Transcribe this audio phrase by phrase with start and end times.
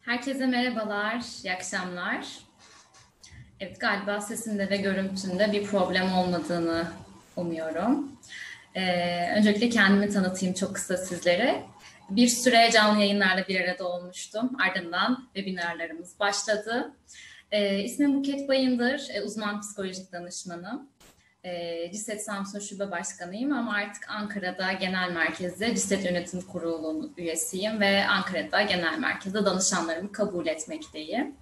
[0.00, 2.26] Herkese merhabalar, iyi akşamlar.
[3.60, 6.86] Evet, galiba sesimde ve görüntümde bir problem olmadığını
[7.36, 8.12] umuyorum.
[8.74, 11.62] Ee, öncelikle kendimi tanıtayım çok kısa sizlere.
[12.10, 14.50] Bir süre canlı yayınlarla bir arada olmuştum.
[14.68, 16.92] Ardından webinarlarımız başladı.
[17.52, 20.88] Ee, ismim Buket Bayındır, e, uzman psikolojik danışmanım.
[21.44, 28.06] E, CİSET Samsun Şube Başkanıyım ama artık Ankara'da genel merkezde CİSET Yönetim Kurulu üyesiyim ve
[28.06, 31.34] Ankara'da genel merkezde danışanlarımı kabul etmekteyim.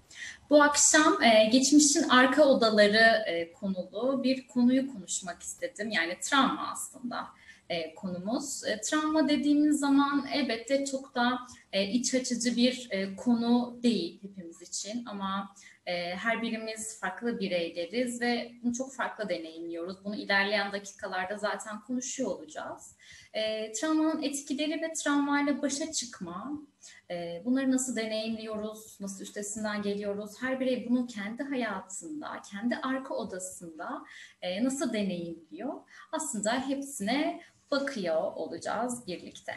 [0.50, 5.90] Bu akşam e, geçmişin arka odaları e, konulu bir konuyu konuşmak istedim.
[5.90, 7.28] Yani travma aslında
[7.68, 8.64] e, konumuz.
[8.64, 11.38] E, travma dediğimiz zaman elbette çok da
[11.72, 15.54] e, iç açıcı bir e, konu değil hepimiz için ama
[15.88, 20.04] e, her birimiz farklı bireyleriz ve bunu çok farklı deneyimliyoruz.
[20.04, 22.96] Bunu ilerleyen dakikalarda zaten konuşuyor olacağız.
[23.32, 26.52] E, travmanın etkileri ve travmayla başa çıkma,
[27.10, 34.04] e, bunları nasıl deneyimliyoruz, nasıl üstesinden geliyoruz, her birey bunu kendi hayatında, kendi arka odasında
[34.42, 35.74] e, nasıl deneyimliyor,
[36.12, 39.52] aslında hepsine bakıyor olacağız birlikte.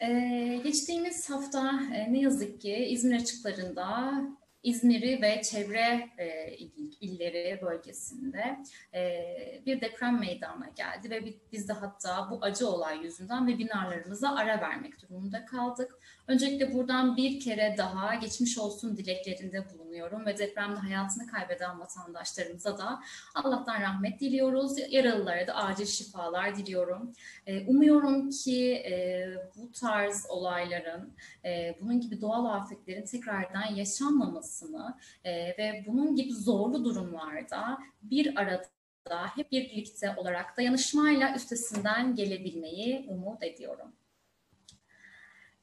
[0.00, 4.14] Ee, geçtiğimiz hafta e, ne yazık ki İzmir açıklarında
[4.62, 6.56] İzmir'i ve çevre e,
[7.00, 8.58] illeri bölgesinde
[8.94, 14.60] e, bir deprem meydana geldi ve biz de hatta bu acı olay yüzünden webinarlarımıza ara
[14.60, 15.98] vermek durumunda kaldık.
[16.26, 23.00] Öncelikle buradan bir kere daha geçmiş olsun dileklerinde bulunuyorum ve depremde hayatını kaybeden vatandaşlarımıza da
[23.34, 24.72] Allah'tan rahmet diliyoruz.
[24.90, 27.12] Yaralılara da acil şifalar diliyorum.
[27.46, 31.12] E, umuyorum ki e, bu tarz olayların,
[31.44, 39.26] e, bunun gibi doğal afetlerin tekrardan yaşanmamasını e, ve bunun gibi zorlu durumlarda bir arada
[39.36, 43.92] hep birlikte olarak dayanışmayla üstesinden gelebilmeyi umut ediyorum.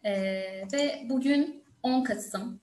[0.06, 2.62] Ee, ve bugün 10 Kasım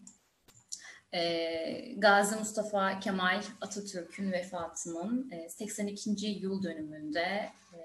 [1.15, 6.27] e, Gazi Mustafa Kemal Atatürk'ün vefatının e, 82.
[6.27, 7.81] yıl dönümünde e,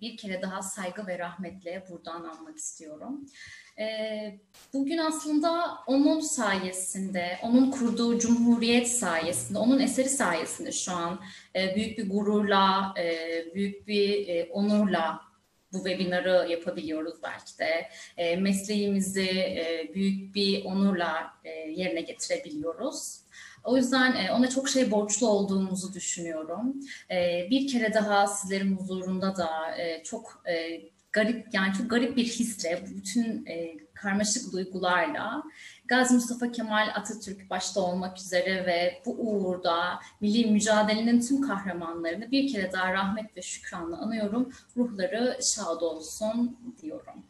[0.00, 3.26] bir kere daha saygı ve rahmetle buradan anmak istiyorum.
[3.78, 4.40] E,
[4.74, 11.20] bugün aslında onun sayesinde, onun kurduğu cumhuriyet sayesinde, onun eseri sayesinde şu an
[11.56, 13.14] e, büyük bir gururla, e,
[13.54, 15.27] büyük bir e, onurla
[15.72, 17.88] bu webinarı yapabiliyoruz belki de.
[18.16, 23.20] E, mesleğimizi e, büyük bir onurla e, yerine getirebiliyoruz.
[23.64, 26.74] O yüzden e, ona çok şey borçlu olduğumuzu düşünüyorum.
[27.10, 30.44] E, bir kere daha sizlerin huzurunda da e, çok
[31.12, 33.46] garip yani çok garip bir hisle, bütün
[33.94, 35.42] karmaşık duygularla
[35.88, 42.52] Gazi Mustafa Kemal Atatürk başta olmak üzere ve bu uğurda milli mücadelenin tüm kahramanlarını bir
[42.52, 44.52] kere daha rahmet ve şükranla anıyorum.
[44.76, 47.22] Ruhları şad olsun diyorum.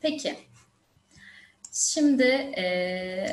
[0.00, 0.36] Peki.
[1.72, 2.24] Şimdi
[2.56, 3.26] e,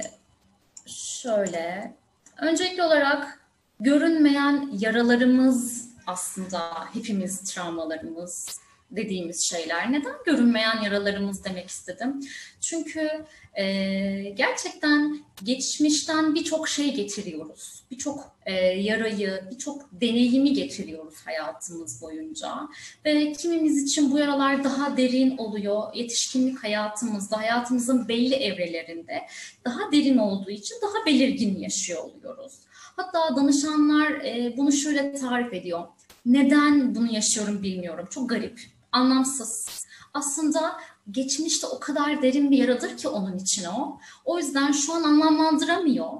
[0.85, 1.93] şöyle.
[2.41, 3.39] Öncelikli olarak
[3.79, 8.59] görünmeyen yaralarımız aslında hepimiz travmalarımız,
[8.91, 9.91] dediğimiz şeyler.
[9.91, 12.19] Neden görünmeyen yaralarımız demek istedim?
[12.61, 13.25] Çünkü
[13.57, 17.83] e, gerçekten geçmişten birçok şey getiriyoruz.
[17.91, 22.67] Birçok e, yarayı, birçok deneyimi getiriyoruz hayatımız boyunca.
[23.05, 25.93] Ve kimimiz için bu yaralar daha derin oluyor.
[25.93, 29.21] Yetişkinlik hayatımızda, hayatımızın belli evrelerinde
[29.65, 32.53] daha derin olduğu için daha belirgin yaşıyor oluyoruz.
[32.71, 35.87] Hatta danışanlar e, bunu şöyle tarif ediyor.
[36.25, 38.07] Neden bunu yaşıyorum bilmiyorum.
[38.11, 38.59] Çok garip
[38.91, 39.85] anlamsız.
[40.13, 40.77] Aslında
[41.11, 43.99] geçmişte o kadar derin bir yaradır ki onun için o.
[44.25, 46.11] O yüzden şu an anlamlandıramıyor.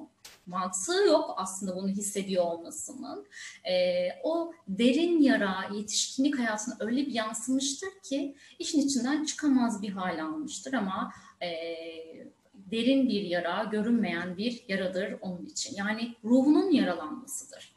[0.46, 3.26] Mantığı yok aslında bunu hissediyor olmasının.
[3.70, 10.24] Ee, o derin yara yetişkinlik hayatına öyle bir yansımıştır ki işin içinden çıkamaz bir hal
[10.24, 11.50] almıştır ama e,
[12.54, 15.76] derin bir yara, görünmeyen bir yaradır onun için.
[15.76, 17.76] Yani ruhunun yaralanmasıdır.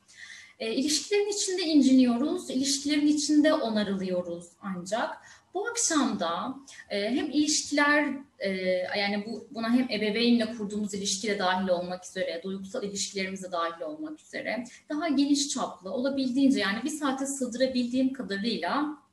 [0.59, 5.17] E, ilişkilerin içinde inciniyoruz, ilişkilerin içinde onarılıyoruz ancak.
[5.55, 6.55] Bu akşam da
[6.91, 8.51] e, hem ilişkiler e,
[8.99, 14.65] yani bu buna hem ebeveynle kurduğumuz ilişkide dahil olmak üzere, duygusal ilişkilerimize dahil olmak üzere
[14.89, 19.05] daha geniş çaplı olabildiğince yani bir saate sığdırabildiğim kadarıyla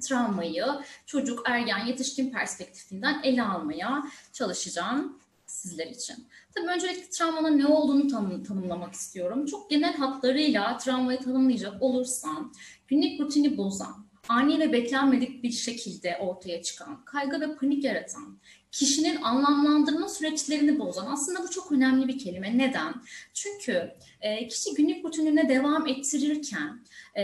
[0.00, 0.64] travmayı
[1.06, 6.26] çocuk, ergen, yetişkin perspektifinden ele almaya çalışacağım sizler için.
[6.54, 9.46] Tabii öncelikle travmanın ne olduğunu tanım, tanımlamak istiyorum.
[9.46, 12.52] Çok genel hatlarıyla travmayı tanımlayacak olursam
[12.88, 18.38] günlük rutini bozan, ani ve beklenmedik bir şekilde ortaya çıkan, kaygı ve panik yaratan,
[18.72, 21.06] kişinin anlamlandırma süreçlerini bozan.
[21.06, 22.58] Aslında bu çok önemli bir kelime.
[22.58, 22.94] Neden?
[23.34, 23.90] Çünkü
[24.20, 26.84] e, kişi günlük rutinine devam ettirirken
[27.16, 27.22] e,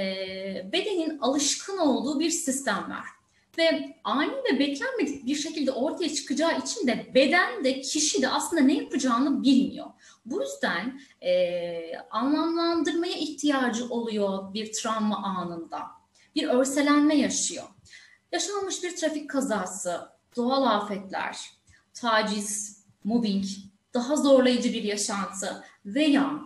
[0.73, 3.07] bedenin alışkın olduğu bir sistem var.
[3.59, 8.63] ve ani ve beklenmedik bir şekilde ortaya çıkacağı için de beden de kişi de aslında
[8.63, 9.87] ne yapacağını bilmiyor.
[10.27, 15.97] Bu yüzden e, anlamlandırmaya ihtiyacı oluyor bir travma anında.
[16.37, 17.65] Bir örselenme yaşıyor.
[18.33, 21.51] Yaşanmış bir trafik kazası, doğal afetler,
[21.95, 23.45] taciz, mobbing,
[23.95, 26.41] daha zorlayıcı bir yaşantı veya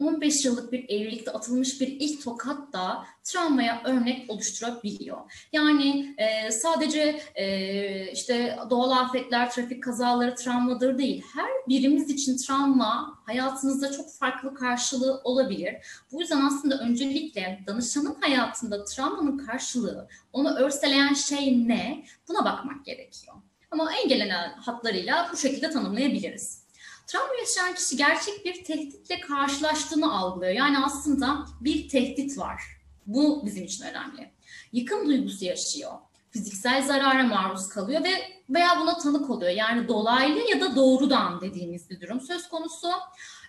[0.00, 5.18] 15 yıllık bir evlilikte atılmış bir ilk tokat da travmaya örnek oluşturabiliyor.
[5.52, 11.24] Yani e, sadece e, işte doğal afetler, trafik kazaları travmadır değil.
[11.34, 15.74] Her birimiz için travma hayatınızda çok farklı karşılığı olabilir.
[16.12, 22.04] Bu yüzden aslında öncelikle danışanın hayatında travmanın karşılığı, onu örseleyen şey ne?
[22.28, 23.36] Buna bakmak gerekiyor.
[23.70, 26.67] Ama en genel hatlarıyla bu şekilde tanımlayabiliriz.
[27.08, 30.52] Travma yaşayan kişi gerçek bir tehditle karşılaştığını algılıyor.
[30.52, 32.62] Yani aslında bir tehdit var.
[33.06, 34.30] Bu bizim için önemli.
[34.72, 35.92] Yıkım duygusu yaşıyor.
[36.30, 38.10] Fiziksel zarara maruz kalıyor ve
[38.50, 39.50] veya buna tanık oluyor.
[39.50, 42.88] Yani dolaylı ya da doğrudan dediğimiz bir durum söz konusu.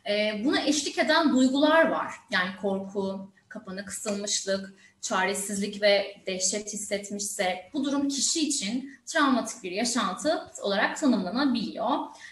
[0.10, 2.14] Ee, buna eşlik eden duygular var.
[2.32, 10.52] Yani korku, kapanı kısılmışlık, çaresizlik ve dehşet hissetmişse bu durum kişi için travmatik bir yaşantı
[10.62, 11.90] olarak tanımlanabiliyor.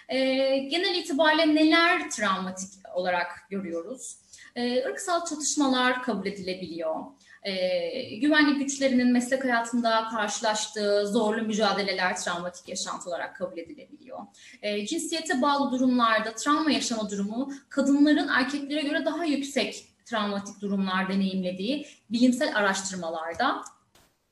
[0.09, 0.17] E,
[0.57, 4.17] genel itibariyle neler travmatik olarak görüyoruz?
[4.55, 6.95] E, ırksal çatışmalar kabul edilebiliyor.
[7.43, 14.19] E, güvenlik güçlerinin meslek hayatında karşılaştığı zorlu mücadeleler travmatik yaşantı olarak kabul edilebiliyor.
[14.61, 21.87] E, cinsiyete bağlı durumlarda travma yaşama durumu kadınların erkeklere göre daha yüksek travmatik durumlar deneyimlediği
[22.09, 23.63] bilimsel araştırmalarda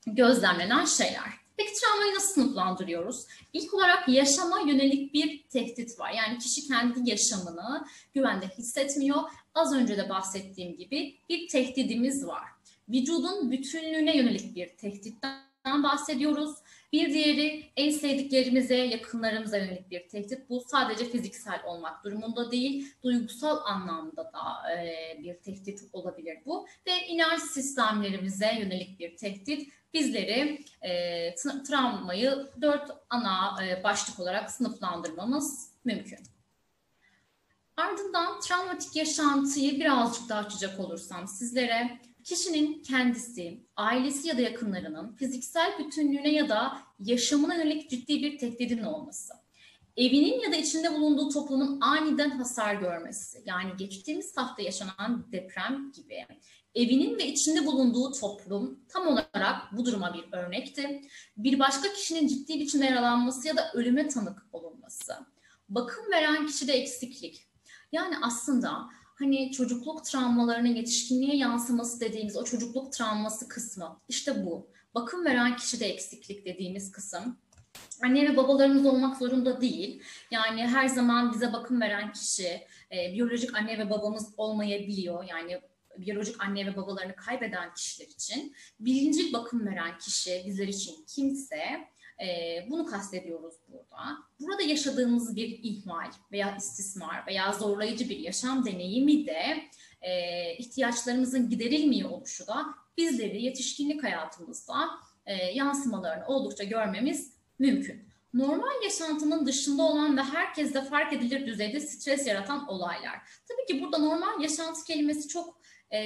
[0.07, 1.45] gözlemlenen şeyler.
[1.57, 3.25] Peki travmayı nasıl sınıflandırıyoruz?
[3.53, 6.11] İlk olarak yaşama yönelik bir tehdit var.
[6.11, 9.21] Yani kişi kendi yaşamını güvende hissetmiyor.
[9.53, 12.43] Az önce de bahsettiğim gibi bir tehdidimiz var.
[12.89, 16.55] Vücudun bütünlüğüne yönelik bir tehditten bahsediyoruz.
[16.93, 20.49] Bir diğeri en sevdiklerimize, yakınlarımıza yönelik bir tehdit.
[20.49, 26.67] Bu sadece fiziksel olmak durumunda değil, duygusal anlamda da e, bir tehdit olabilir bu.
[26.87, 35.71] Ve inanç sistemlerimize yönelik bir tehdit bizleri e, travmayı dört ana e, başlık olarak sınıflandırmamız
[35.85, 36.19] mümkün.
[37.77, 45.79] Ardından travmatik yaşantıyı birazcık daha açacak olursam sizlere kişinin kendisi, ailesi ya da yakınlarının fiziksel
[45.79, 49.33] bütünlüğüne ya da yaşamına yönelik ciddi bir tehdidin olması.
[49.97, 56.25] Evinin ya da içinde bulunduğu toplumun aniden hasar görmesi, yani geçtiğimiz hafta yaşanan deprem gibi
[56.75, 61.01] evinin ve içinde bulunduğu toplum tam olarak bu duruma bir örnekti.
[61.37, 65.13] Bir başka kişinin ciddi biçimde yaralanması ya da ölüme tanık olunması.
[65.69, 67.47] Bakım veren kişide eksiklik.
[67.91, 74.67] Yani aslında hani çocukluk travmalarının yetişkinliğe yansıması dediğimiz o çocukluk travması kısmı işte bu.
[74.95, 77.37] Bakım veren kişide eksiklik dediğimiz kısım.
[78.03, 80.03] Anne ve babalarımız olmak zorunda değil.
[80.31, 85.23] Yani her zaman bize bakım veren kişi e, biyolojik anne ve babamız olmayabiliyor.
[85.23, 85.61] Yani
[85.97, 91.87] biyolojik anne ve babalarını kaybeden kişiler için birinci bakım veren kişi bizler için kimse
[92.21, 92.27] e,
[92.69, 94.17] bunu kastediyoruz burada.
[94.39, 99.61] Burada yaşadığımız bir ihmal veya istismar veya zorlayıcı bir yaşam deneyimi de
[100.01, 102.65] e, ihtiyaçlarımızın giderilmiyor oluşu da
[102.97, 104.75] bizleri yetişkinlik hayatımızda
[105.25, 108.05] e, yansımalarını oldukça görmemiz mümkün.
[108.33, 113.19] Normal yaşantının dışında olan ve herkeste fark edilir düzeyde stres yaratan olaylar.
[113.47, 115.61] Tabii ki burada normal yaşantı kelimesi çok
[115.93, 115.99] e,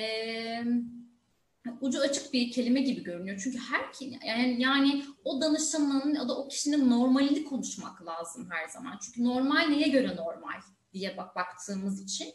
[1.82, 3.42] ucu açık bir kelime gibi görünüyor.
[3.44, 3.82] Çünkü her
[4.26, 9.00] yani, yani o danışanın ya da o kişinin normalini konuşmak lazım her zaman.
[9.06, 10.62] Çünkü normal neye göre normal
[10.94, 12.28] diye bak baktığımız için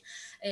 [0.42, 0.50] e,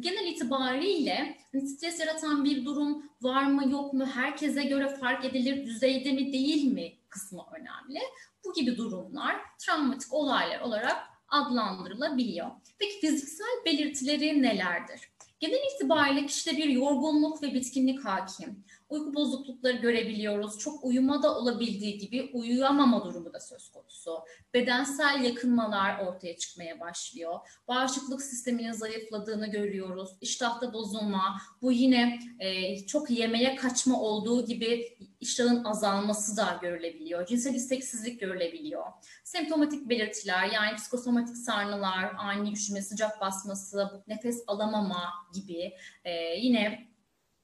[0.00, 5.66] genel itibariyle hani stres yaratan bir durum var mı yok mu herkese göre fark edilir
[5.66, 8.00] düzeyde mi değil mi kısmı önemli.
[8.44, 10.96] Bu gibi durumlar travmatik olaylar olarak
[11.28, 12.50] adlandırılabiliyor.
[12.78, 15.09] Peki fiziksel belirtileri nelerdir?
[15.40, 18.64] Genel itibariyle kişide bir yorgunluk ve bitkinlik hakim.
[18.90, 20.58] Uyku bozuklukları görebiliyoruz.
[20.58, 24.18] Çok uyumada olabildiği gibi uyuyamama durumu da söz konusu.
[24.54, 27.38] Bedensel yakınmalar ortaya çıkmaya başlıyor.
[27.68, 30.10] Bağışıklık sisteminin zayıfladığını görüyoruz.
[30.20, 31.40] İştahta bozulma.
[31.62, 37.26] Bu yine e, çok yemeye kaçma olduğu gibi iştahın azalması da görülebiliyor.
[37.26, 38.84] Cinsel isteksizlik görülebiliyor.
[39.24, 45.04] Semptomatik belirtiler yani psikosomatik sarnılar, ani üşüme, sıcak basması, nefes alamama
[45.34, 45.72] gibi
[46.04, 46.89] e, yine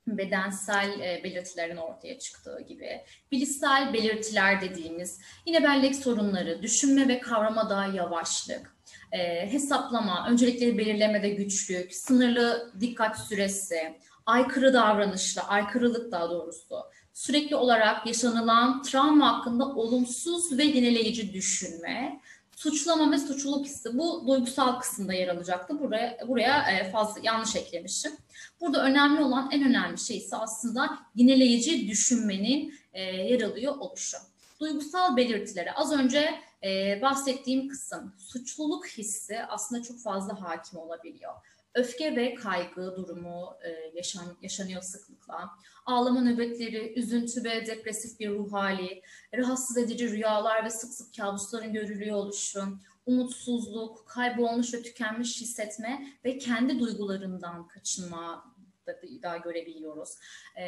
[0.06, 3.00] bedensel e, belirtilerin ortaya çıktığı gibi,
[3.32, 8.76] bilişsel belirtiler dediğimiz yine bellek sorunları, düşünme ve kavramada yavaşlık,
[9.12, 16.76] e, hesaplama, öncelikleri belirlemede güçlük, sınırlı dikkat süresi, aykırı davranışla, aykırılık daha doğrusu,
[17.12, 22.20] sürekli olarak yaşanılan travma hakkında olumsuz ve yineleyici düşünme,
[22.56, 25.80] suçlama ve suçluluk hissi bu duygusal kısımda yer alacaktı.
[25.80, 28.12] Buraya buraya e, fazla yanlış eklemişim.
[28.60, 34.16] Burada önemli olan en önemli şey ise aslında yineleyici düşünmenin e, yer alıyor oluşu.
[34.60, 36.34] Duygusal belirtilere az önce
[36.64, 41.32] e, bahsettiğim kısım suçluluk hissi aslında çok fazla hakim olabiliyor.
[41.76, 45.50] Öfke ve kaygı durumu e, yaşan, yaşanıyor sıklıkla.
[45.86, 49.02] Ağlama nöbetleri, üzüntü ve depresif bir ruh hali,
[49.34, 56.38] rahatsız edici rüyalar ve sık sık kabusların görülüyor oluşu, umutsuzluk, kaybolmuş ve tükenmiş hissetme ve
[56.38, 58.54] kendi duygularından kaçınma
[58.86, 58.92] da,
[59.22, 60.10] da görebiliyoruz.
[60.56, 60.64] Ee,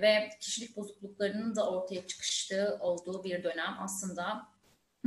[0.00, 4.55] ve kişilik bozukluklarının da ortaya çıkıştığı olduğu bir dönem aslında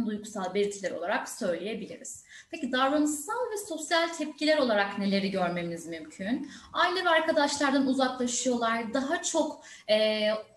[0.06, 2.26] duygusal belirtiler olarak söyleyebiliriz.
[2.52, 6.52] Peki davranışsal ve sosyal tepkiler olarak neleri görmemiz mümkün?
[6.74, 8.94] Aile ve arkadaşlardan uzaklaşıyorlar.
[8.94, 9.96] Daha çok e,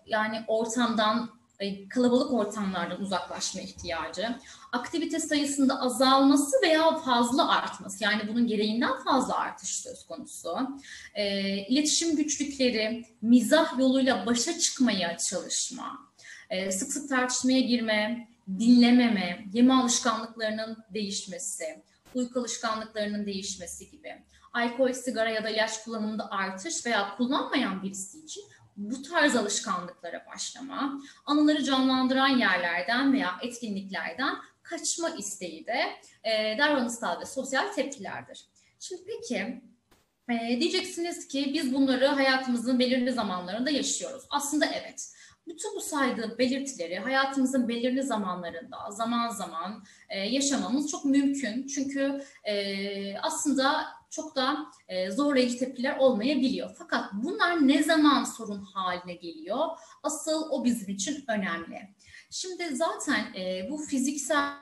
[0.05, 4.35] yani ortamdan e, kalabalık ortamlardan uzaklaşma ihtiyacı,
[4.71, 10.57] aktivite sayısında azalması veya fazla artması yani bunun gereğinden fazla artış söz konusu,
[11.13, 15.99] e, iletişim güçlükleri, mizah yoluyla başa çıkmaya çalışma,
[16.49, 21.83] e, sık sık tartışmaya girme, dinlememe, yeme alışkanlıklarının değişmesi,
[22.15, 24.23] uyku alışkanlıklarının değişmesi gibi,
[24.53, 28.43] alkol, sigara ya da ilaç kullanımında artış veya kullanmayan birisi için
[28.77, 35.79] bu tarz alışkanlıklara başlama, anıları canlandıran yerlerden veya etkinliklerden kaçma isteği de
[36.23, 38.45] e, davranışsal ve sosyal tepkilerdir.
[38.79, 39.61] Şimdi peki
[40.29, 44.23] e, diyeceksiniz ki biz bunları hayatımızın belirli zamanlarında yaşıyoruz.
[44.29, 45.13] Aslında evet.
[45.47, 51.67] Bütün bu saydığım belirtileri hayatımızın belirli zamanlarında zaman zaman e, yaşamamız çok mümkün.
[51.67, 56.75] Çünkü e, aslında çok da e, zorlayıcı tepkiler olmayabiliyor.
[56.77, 59.67] Fakat bunlar ne zaman sorun haline geliyor?
[60.03, 61.81] Asıl o bizim için önemli.
[62.29, 64.53] Şimdi zaten e, bu fiziksel,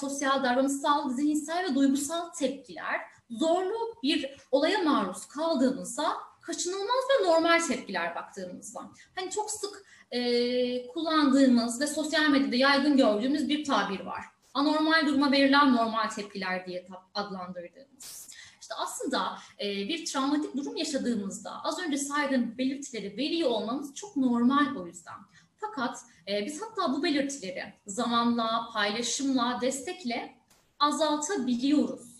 [0.00, 8.14] sosyal, davranışsal, zihinsel ve duygusal tepkiler zorlu bir olaya maruz kaldığımızda kaçınılmaz ve normal tepkiler
[8.14, 8.80] baktığımızda.
[9.14, 14.24] Hani çok sık e, kullandığımız ve sosyal medyada yaygın gördüğümüz bir tabir var.
[14.54, 18.28] Anormal duruma verilen normal tepkiler diye adlandırdığımız.
[18.60, 24.76] İşte aslında e, bir travmatik durum yaşadığımızda az önce saydığım belirtileri veriyor olmamız çok normal
[24.76, 25.14] o yüzden.
[25.56, 30.34] Fakat e, biz hatta bu belirtileri zamanla, paylaşımla, destekle
[30.78, 32.10] azaltabiliyoruz.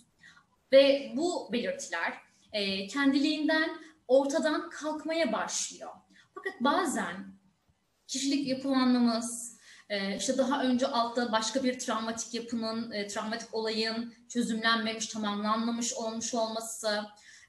[0.71, 2.13] Ve bu belirtiler
[2.53, 3.69] e, kendiliğinden
[4.11, 5.91] ortadan kalkmaya başlıyor.
[6.35, 7.15] Fakat bazen
[8.07, 9.57] kişilik yapılanmamız,
[9.89, 16.33] e, işte daha önce altta başka bir travmatik yapının, e, travmatik olayın çözümlenmemiş, tamamlanmamış olmuş
[16.33, 17.01] olması,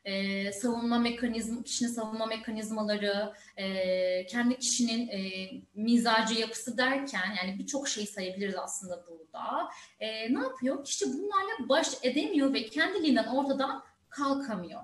[0.04, 3.33] e, savunma mekanizm, kişinin savunma mekanizmaları,
[4.28, 5.11] kendi kişinin
[5.75, 9.71] mizacı yapısı derken yani birçok şey sayabiliriz aslında burada.
[10.31, 10.85] ne yapıyor?
[10.85, 14.81] Kişi bunlarla baş edemiyor ve kendiliğinden ortadan kalkamıyor.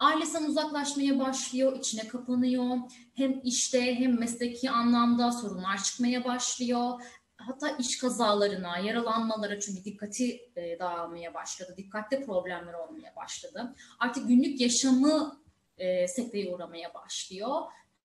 [0.00, 2.76] Ailesinden uzaklaşmaya başlıyor, içine kapanıyor.
[3.14, 7.02] Hem işte hem mesleki anlamda sorunlar çıkmaya başlıyor.
[7.36, 11.74] Hatta iş kazalarına, yaralanmalara çünkü dikkati e, dağılmaya başladı.
[11.76, 13.74] Dikkatte problemler olmaya başladı.
[13.98, 15.40] Artık günlük yaşamı
[15.78, 17.56] e, sekteye uğramaya başlıyor.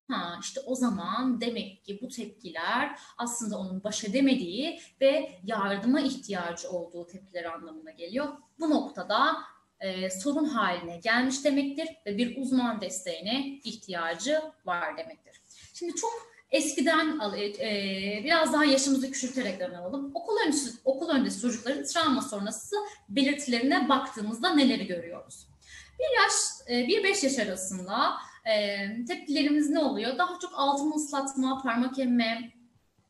[0.08, 6.70] Ha işte o zaman demek ki bu tepkiler aslında onun baş edemediği ve yardıma ihtiyacı
[6.70, 8.28] olduğu tepkiler anlamına geliyor.
[8.60, 9.36] Bu noktada
[9.80, 15.40] e, sorun haline gelmiş demektir ve bir uzman desteğine ihtiyacı var demektir.
[15.74, 17.20] Şimdi çok eskiden
[17.60, 20.10] e, biraz daha yaşımızı küçülterek alalım.
[20.14, 22.76] Okul öncesi, okul öncesi çocukların travma sonrası
[23.08, 25.46] belirtilerine baktığımızda neleri görüyoruz?
[25.98, 26.34] Bir yaş,
[26.70, 28.12] e, bir beş yaş arasında
[28.44, 30.18] e, tepkilerimiz ne oluyor?
[30.18, 32.52] Daha çok altını ıslatma, parmak emme,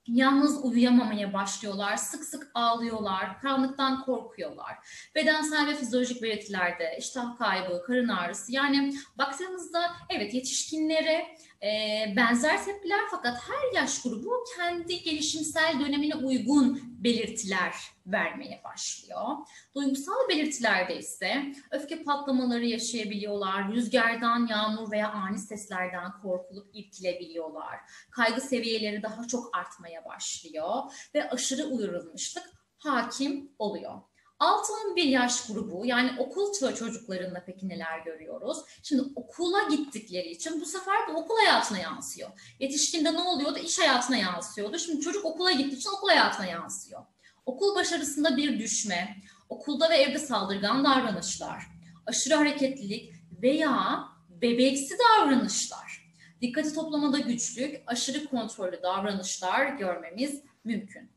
[0.09, 4.75] yalnız uyuyamamaya başlıyorlar, sık sık ağlıyorlar, karanlıktan korkuyorlar.
[5.15, 11.27] Bedensel ve fizyolojik belirtilerde iştah kaybı, karın ağrısı yani baktığımızda evet yetişkinlere
[11.63, 11.69] e,
[12.17, 17.75] benzer tepkiler fakat her yaş grubu kendi gelişimsel dönemine uygun belirtiler
[18.07, 19.27] vermeye başlıyor.
[19.75, 27.81] Duygusal belirtilerde ise öfke patlamaları yaşayabiliyorlar, rüzgardan, yağmur veya ani seslerden korkulup irkilebiliyorlar.
[28.11, 30.75] Kaygı seviyeleri daha çok artmaya başlıyor
[31.15, 32.45] ve aşırı uyarılmışlık
[32.79, 34.01] hakim oluyor.
[34.41, 38.59] 6-11 yaş grubu yani okul çağı çocuklarında peki neler görüyoruz?
[38.83, 42.31] Şimdi okula gittikleri için bu sefer de okul hayatına yansıyor.
[42.61, 43.59] Yetişkinde ne oluyordu?
[43.59, 44.79] İş hayatına yansıyordu.
[44.79, 47.03] Şimdi çocuk okula gittiği için okul hayatına yansıyor.
[47.47, 49.17] Okul başarısında bir düşme,
[49.49, 51.63] okulda ve evde saldırgan davranışlar,
[52.07, 53.13] aşırı hareketlilik
[53.43, 56.07] veya bebeksi davranışlar
[56.41, 61.11] dikkati toplamada güçlük, aşırı kontrollü davranışlar görmemiz mümkün.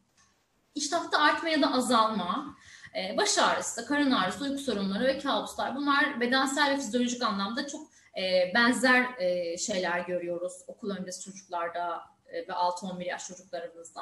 [0.75, 2.57] İştahta artma ya da azalma,
[2.96, 7.88] e, baş ağrısı, karın ağrısı, uyku sorunları ve kabuslar bunlar bedensel ve fizyolojik anlamda çok
[8.17, 12.01] e, benzer e, şeyler görüyoruz okul öncesi çocuklarda
[12.34, 14.01] ve 6-11 yaş çocuklarımızda.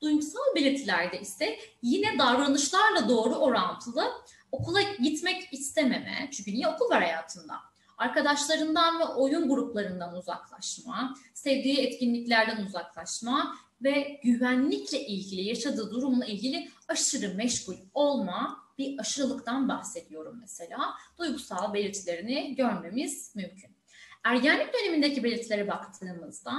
[0.00, 4.12] Duygusal belirtilerde ise yine davranışlarla doğru orantılı
[4.52, 6.28] okula gitmek istememe.
[6.32, 7.54] Çünkü niye okul var hayatında?
[7.98, 17.34] Arkadaşlarından ve oyun gruplarından uzaklaşma, sevdiği etkinliklerden uzaklaşma ve güvenlikle ilgili, yaşadığı durumla ilgili aşırı
[17.34, 20.94] meşgul olma bir aşırılıktan bahsediyorum mesela.
[21.18, 23.70] Duygusal belirtilerini görmemiz mümkün.
[24.24, 26.52] Ergenlik dönemindeki belirtilere baktığımızda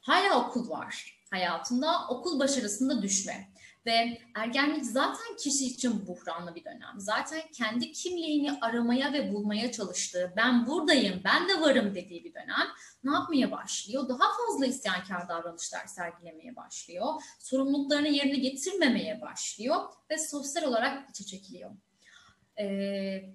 [0.00, 3.48] hala okul var hayatında, okul başarısında düşme.
[3.86, 6.94] Ve ergenlik zaten kişi için buhranlı bir dönem.
[6.96, 12.66] Zaten kendi kimliğini aramaya ve bulmaya çalıştığı, ben buradayım, ben de varım dediği bir dönem.
[13.04, 14.08] Ne yapmaya başlıyor?
[14.08, 17.06] Daha fazla isyankar davranışlar sergilemeye başlıyor.
[17.38, 19.76] Sorumluluklarını yerine getirmemeye başlıyor
[20.10, 21.70] ve sosyal olarak içe çekiliyor.
[22.58, 23.34] Ee,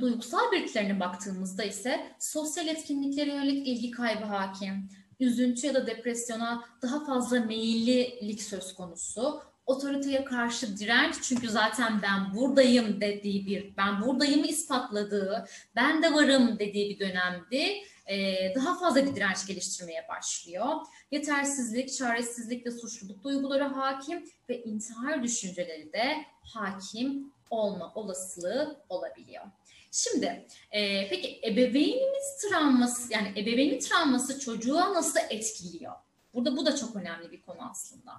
[0.00, 4.88] duygusal belirtilerine baktığımızda ise sosyal etkinliklere yönelik ilgi kaybı hakim,
[5.20, 12.34] üzüntü ya da depresyona daha fazla meyillilik söz konusu, otoriteye karşı direnç çünkü zaten ben
[12.34, 17.82] buradayım dediği bir, ben buradayımı ispatladığı, ben de varım dediği bir dönemdi.
[18.06, 20.66] Ee, daha fazla bir direnç geliştirmeye başlıyor.
[21.10, 26.16] Yetersizlik, çaresizlik ve suçluluk duyguları hakim ve intihar düşünceleri de
[26.54, 29.44] hakim olma olasılığı olabiliyor.
[29.90, 35.92] Şimdi e, peki ebeveynimiz travması yani ebeveynin travması çocuğa nasıl etkiliyor?
[36.34, 38.12] Burada bu da çok önemli bir konu aslında.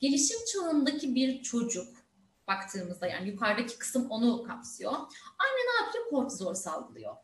[0.00, 1.88] Gelişim çağındaki bir çocuk
[2.48, 4.92] baktığımızda yani yukarıdaki kısım onu kapsıyor.
[4.92, 6.08] Anne ne yapıyor?
[6.10, 7.16] Kortizol salgılıyor.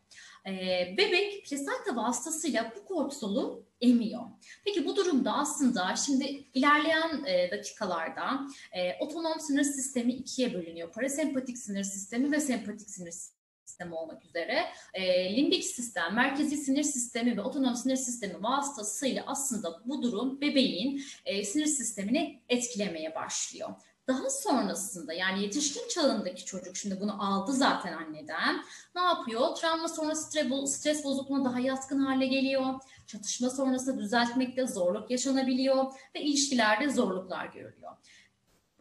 [0.47, 4.21] Ee, bebek plasenta vasıtasıyla bu kortizolu emiyor.
[4.65, 10.91] Peki bu durumda aslında şimdi ilerleyen e, dakikalarda e, otonom sinir sistemi ikiye bölünüyor.
[10.91, 13.34] Parasempatik sinir sistemi ve sempatik sinir sistemi
[13.65, 19.81] sistemi olmak üzere e, limbik sistem, merkezi sinir sistemi ve otonom sinir sistemi vasıtasıyla aslında
[19.85, 23.69] bu durum bebeğin e, sinir sistemini etkilemeye başlıyor.
[24.07, 28.63] Daha sonrasında yani yetişkin çağındaki çocuk şimdi bunu aldı zaten anneden.
[28.95, 29.55] Ne yapıyor?
[29.55, 30.31] Travma sonrası
[30.67, 32.73] stres bozukluğuna daha yatkın hale geliyor.
[33.07, 37.91] Çatışma sonrasında düzeltmekte zorluk yaşanabiliyor ve ilişkilerde zorluklar görülüyor.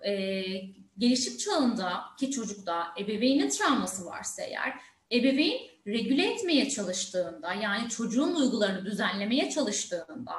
[0.07, 4.81] Ee, gelişim çağındaki çocukta ebeveynin travması varsa eğer
[5.13, 10.35] ebeveyn regüle etmeye çalıştığında yani çocuğun duygularını düzenlemeye çalıştığında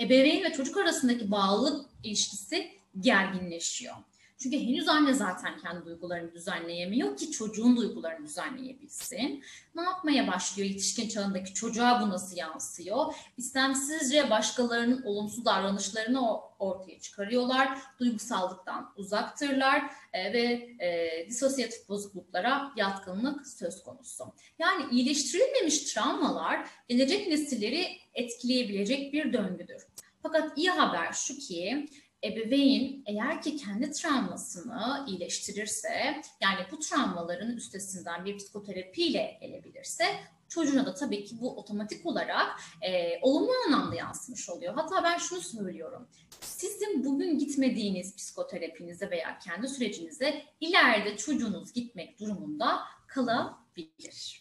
[0.00, 3.94] ebeveyn ve çocuk arasındaki bağlılık ilişkisi gerginleşiyor.
[4.42, 9.44] Çünkü henüz anne zaten kendi duygularını düzenleyemiyor ki çocuğun duygularını düzenleyebilsin.
[9.74, 13.14] Ne yapmaya başlıyor yetişkin çağındaki çocuğa bu nasıl yansıyor?
[13.36, 17.78] İstemsizce başkalarının olumsuz davranışlarını ortaya çıkarıyorlar.
[17.98, 20.42] Duygusallıktan uzaktırlar e, ve
[20.84, 24.24] e, disosyatif bozukluklara yatkınlık söz konusu.
[24.58, 29.86] Yani iyileştirilmemiş travmalar gelecek nesilleri etkileyebilecek bir döngüdür.
[30.22, 31.88] Fakat iyi haber şu ki
[32.24, 40.04] ebeveyn eğer ki kendi travmasını iyileştirirse yani bu travmaların üstesinden bir psikoterapiyle gelebilirse
[40.48, 44.74] çocuğuna da tabii ki bu otomatik olarak e, olumlu anlamda yansımış oluyor.
[44.74, 46.08] Hatta ben şunu söylüyorum.
[46.40, 54.39] Sizin bugün gitmediğiniz psikoterapinize veya kendi sürecinize ileride çocuğunuz gitmek durumunda kalabilir.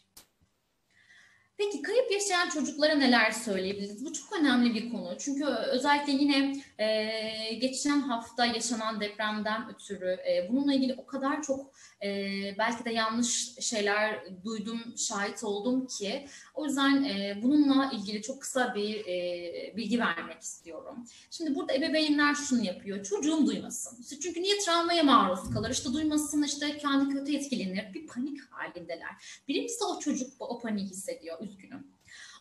[1.59, 4.05] Peki kayıp yaşayan çocuklara neler söyleyebiliriz?
[4.05, 5.15] Bu çok önemli bir konu.
[5.19, 11.71] Çünkü özellikle yine e, geçen hafta yaşanan depremden ötürü e, bununla ilgili o kadar çok
[12.03, 12.09] e,
[12.57, 18.75] belki de yanlış şeyler duydum, şahit oldum ki o yüzden e, bununla ilgili çok kısa
[18.75, 21.05] bir e, bilgi vermek istiyorum.
[21.31, 24.01] Şimdi burada ebeveynler şunu yapıyor, çocuğum duymasın.
[24.01, 29.41] İşte çünkü niye travmaya maruz kalır, işte duymasın, işte kendi kötü etkilenir, bir panik halindeler.
[29.47, 31.88] Birincisi o çocuk o paniği hissediyor, üzgünüm.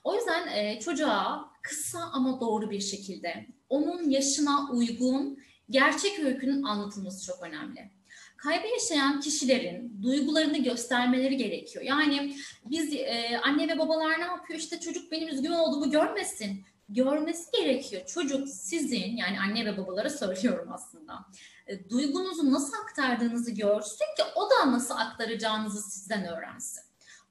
[0.05, 5.39] O yüzden e, çocuğa kısa ama doğru bir şekilde onun yaşına uygun
[5.71, 7.99] gerçek öykünün anlatılması çok önemli
[8.39, 11.85] kaybı yaşayan kişilerin duygularını göstermeleri gerekiyor.
[11.85, 14.59] Yani biz e, anne ve babalar ne yapıyor?
[14.59, 16.65] İşte çocuk benim üzgün olduğumu görmesin.
[16.89, 18.03] Görmesi gerekiyor.
[18.07, 21.27] Çocuk sizin yani anne ve babalara söylüyorum aslında.
[21.67, 26.88] E, duygunuzu nasıl aktardığınızı görsün ki o da nasıl aktaracağınızı sizden öğrensin.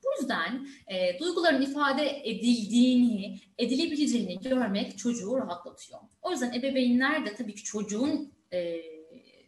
[0.07, 5.99] Bu yüzden e, duyguların ifade edildiğini, edilebileceğini görmek çocuğu rahatlatıyor.
[6.21, 8.81] O yüzden ebeveynler de tabii ki çocuğun e,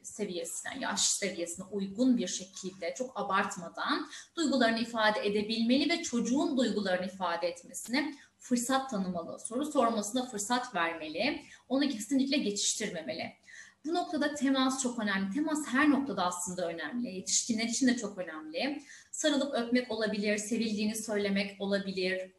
[0.04, 7.48] seviyesine, yaş seviyesine uygun bir şekilde çok abartmadan duygularını ifade edebilmeli ve çocuğun duygularını ifade
[7.48, 13.39] etmesine fırsat tanımalı, soru sormasına fırsat vermeli, onu kesinlikle geçiştirmemeli.
[13.86, 15.34] Bu noktada temas çok önemli.
[15.34, 17.16] Temas her noktada aslında önemli.
[17.16, 18.84] Yetişkinler için de çok önemli.
[19.12, 22.32] Sarılıp öpmek olabilir, sevildiğini söylemek olabilir,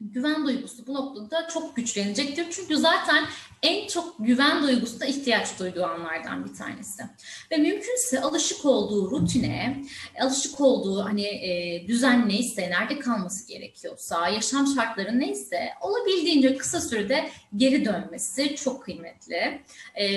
[0.00, 2.46] güven duygusu bu noktada çok güçlenecektir.
[2.50, 3.24] Çünkü zaten
[3.62, 7.02] en çok güven duygusu da ihtiyaç duyduğu anlardan bir tanesi.
[7.50, 9.84] Ve mümkünse alışık olduğu rutine,
[10.20, 17.30] alışık olduğu hani e, düzen neyse, nerede kalması gerekiyorsa, yaşam şartları neyse olabildiğince kısa sürede
[17.56, 19.60] geri dönmesi çok kıymetli.
[20.00, 20.08] E,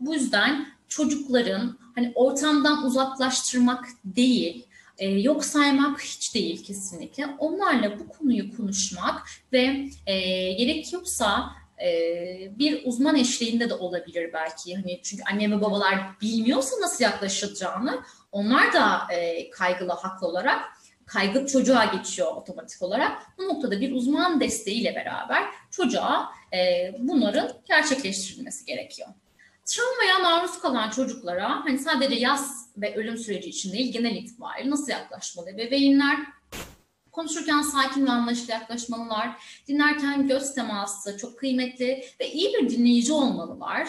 [0.00, 4.66] bu yüzden çocukların hani ortamdan uzaklaştırmak değil,
[4.98, 7.26] e, yok saymak hiç değil kesinlikle.
[7.38, 11.52] Onlarla bu konuyu konuşmak ve e, gerekiyorsa
[11.82, 11.88] e,
[12.58, 14.74] bir uzman eşliğinde de olabilir belki.
[14.74, 18.02] Hani çünkü anne ve babalar bilmiyorsa nasıl yaklaşılacağını
[18.32, 20.60] onlar da e, kaygılı haklı olarak
[21.06, 23.22] kaygı çocuğa geçiyor otomatik olarak.
[23.38, 29.08] Bu noktada bir uzman desteğiyle beraber çocuğa e, bunların gerçekleştirilmesi gerekiyor.
[29.72, 34.92] Travmaya maruz kalan çocuklara hani sadece yaz ve ölüm süreci için değil genel itibariyle nasıl
[34.92, 35.46] yaklaşmalı?
[35.46, 36.16] Bebeğinler
[37.12, 39.42] konuşurken sakin ve anlayışlı yaklaşmalılar.
[39.68, 43.88] Dinlerken göz teması çok kıymetli ve iyi bir dinleyici olmalılar.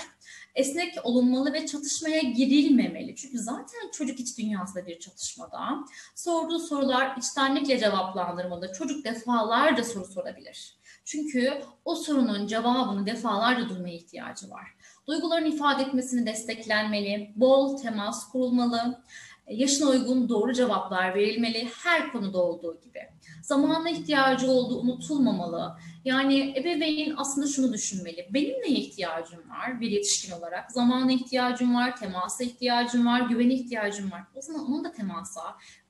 [0.56, 3.16] Esnek olunmalı ve çatışmaya girilmemeli.
[3.16, 5.86] Çünkü zaten çocuk iç dünyasında bir çatışmada.
[6.16, 8.74] Sorduğu sorular içtenlikle cevaplandırmalı.
[8.78, 10.78] Çocuk defalarca soru sorabilir.
[11.06, 14.76] Çünkü o sorunun cevabını defalarca duymaya ihtiyacı var.
[15.08, 19.04] Duyguların ifade etmesini desteklenmeli, bol temas kurulmalı,
[19.48, 23.00] yaşına uygun doğru cevaplar verilmeli her konuda olduğu gibi.
[23.42, 25.78] Zamanla ihtiyacı olduğu unutulmamalı.
[26.06, 28.28] Yani ebeveyn aslında şunu düşünmeli.
[28.30, 30.72] Benim neye ihtiyacım var bir yetişkin olarak?
[30.72, 34.22] Zamana ihtiyacım var, temasa ihtiyacım var, güvene ihtiyacım var.
[34.36, 35.42] O zaman onun da temasa,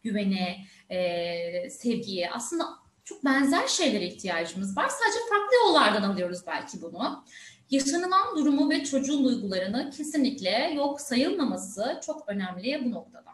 [0.04, 2.66] güvene, e, sevgiye aslında
[3.06, 4.90] çok benzer şeylere ihtiyacımız var.
[4.90, 7.24] Sadece farklı yollardan alıyoruz belki bunu.
[7.72, 13.34] Yaşanılan durumu ve çocuğun duygularını kesinlikle yok sayılmaması çok önemli bu noktada.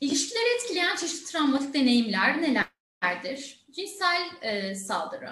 [0.00, 3.66] İlişkileri etkileyen çeşitli travmatik deneyimler nelerdir?
[3.72, 5.30] Cinsel e, saldırı,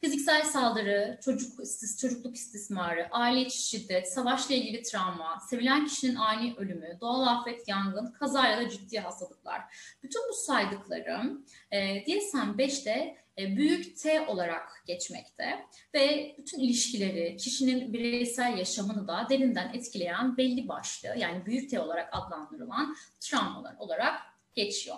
[0.00, 6.54] fiziksel saldırı, çocuk istis, çocukluk istismarı, aile içi şiddet, savaşla ilgili travma, sevilen kişinin ani
[6.56, 9.60] ölümü, doğal afet, yangın, kaza ya da ciddi hastalıklar.
[10.02, 18.58] Bütün bu saydıklarım e, DSM-5'te e, büyük T olarak geçmekte ve bütün ilişkileri, kişinin bireysel
[18.58, 24.14] yaşamını da derinden etkileyen belli başlı yani büyük T olarak adlandırılan travmalar olarak
[24.54, 24.96] geçiyor.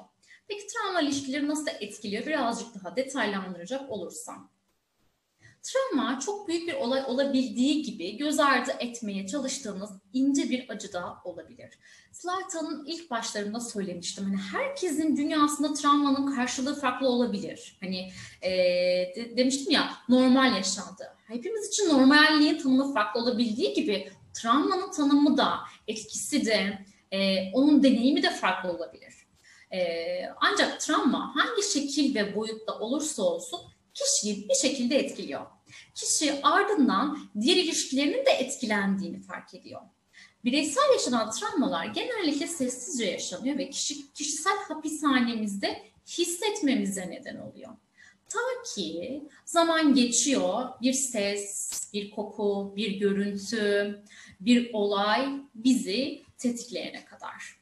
[0.49, 2.27] Peki travma ilişkileri nasıl etkiliyor?
[2.27, 4.51] Birazcık daha detaylandıracak olursam.
[5.63, 11.17] Travma çok büyük bir olay olabildiği gibi göz ardı etmeye çalıştığımız ince bir acı da
[11.25, 11.79] olabilir.
[12.13, 14.25] Slayton'un ilk başlarında söylemiştim.
[14.25, 17.77] Hani herkesin dünyasında travmanın karşılığı farklı olabilir.
[17.81, 18.51] Hani e,
[19.17, 21.05] de, demiştim ya normal yaşantı.
[21.27, 26.79] Hepimiz için normalliğin tanımı farklı olabildiği gibi travmanın tanımı da etkisi de
[27.13, 29.15] e, onun deneyimi de farklı olabilir.
[29.73, 29.81] E,
[30.41, 33.61] ancak travma hangi şekil ve boyutta olursa olsun
[33.95, 35.47] kişiyi bir şekilde etkiliyor.
[35.95, 39.81] Kişi ardından diğer ilişkilerinin de etkilendiğini fark ediyor.
[40.45, 47.73] Bireysel yaşanan travmalar genellikle sessizce yaşanıyor ve kişi, kişisel hapishanemizde hissetmemize neden oluyor.
[48.29, 48.39] Ta
[48.75, 54.03] ki zaman geçiyor, bir ses, bir koku, bir görüntü,
[54.41, 57.62] bir olay bizi tetikleyene kadar.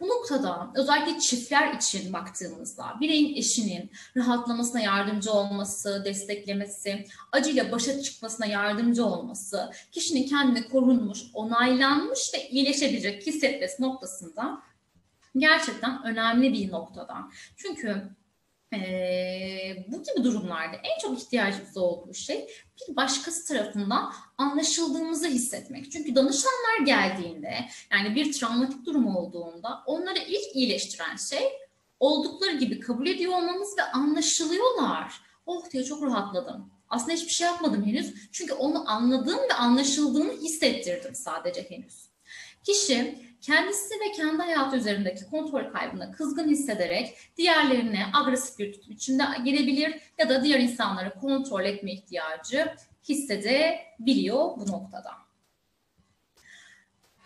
[0.00, 8.46] Bu noktada özellikle çiftler için baktığımızda bireyin eşinin rahatlamasına yardımcı olması, desteklemesi, acıyla başa çıkmasına
[8.46, 14.62] yardımcı olması, kişinin kendini korunmuş, onaylanmış ve iyileşebilecek hissetmesi noktasında
[15.36, 17.16] gerçekten önemli bir noktada.
[17.56, 18.02] Çünkü
[19.88, 22.48] bu gibi durumlarda en çok ihtiyacımız olduğu şey
[22.80, 25.92] bir başkası tarafından anlaşıldığımızı hissetmek.
[25.92, 27.54] Çünkü danışanlar geldiğinde
[27.92, 31.52] yani bir travmatik durum olduğunda onları ilk iyileştiren şey
[32.00, 35.20] oldukları gibi kabul ediyor olmamız ve anlaşılıyorlar.
[35.46, 36.70] Oh diye çok rahatladım.
[36.88, 38.14] Aslında hiçbir şey yapmadım henüz.
[38.32, 42.06] Çünkü onu anladığım ve anlaşıldığını hissettirdim sadece henüz.
[42.64, 49.22] Kişi kendisi ve kendi hayatı üzerindeki kontrol kaybına kızgın hissederek diğerlerine agresif bir tutum içinde
[49.44, 52.74] girebilir ya da diğer insanları kontrol etme ihtiyacı
[53.08, 55.10] hissedebiliyor bu noktada.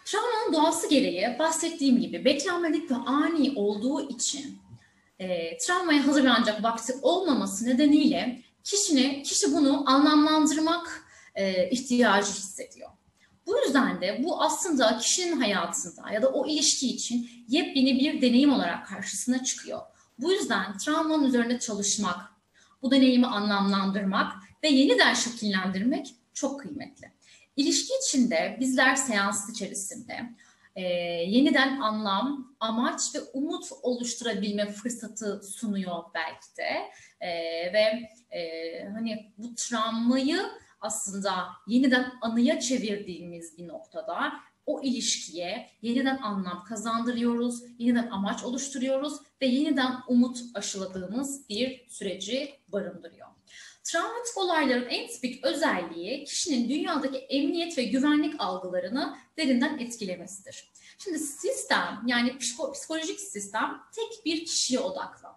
[0.05, 4.59] Travmanın doğası gereği bahsettiğim gibi beklenmedik ve ani olduğu için
[5.19, 11.05] e, travmaya hazırlanacak vakti olmaması nedeniyle kişinin kişi bunu anlamlandırmak
[11.35, 12.91] e, ihtiyacı hissediyor.
[13.51, 18.53] Bu yüzden de bu aslında kişinin hayatında ya da o ilişki için yepyeni bir deneyim
[18.53, 19.81] olarak karşısına çıkıyor.
[20.19, 22.17] Bu yüzden travmanın üzerinde çalışmak,
[22.83, 24.33] bu deneyimi anlamlandırmak
[24.63, 27.13] ve yeniden şekillendirmek çok kıymetli.
[27.57, 30.31] İlişki içinde bizler seans içerisinde
[30.77, 30.83] e,
[31.27, 36.91] yeniden anlam, amaç ve umut oluşturabilme fırsatı sunuyor belki de.
[37.21, 37.31] E,
[37.73, 38.09] ve
[38.39, 40.41] e, hani bu travmayı
[40.81, 44.33] aslında yeniden anıya çevirdiğimiz bir noktada
[44.67, 53.27] o ilişkiye yeniden anlam kazandırıyoruz, yeniden amaç oluşturuyoruz ve yeniden umut aşıladığımız bir süreci barındırıyor.
[53.85, 60.71] Travmatik olayların en tipik özelliği kişinin dünyadaki emniyet ve güvenlik algılarını derinden etkilemesidir.
[60.99, 62.39] Şimdi sistem yani
[62.73, 65.29] psikolojik sistem tek bir kişiye odaklı.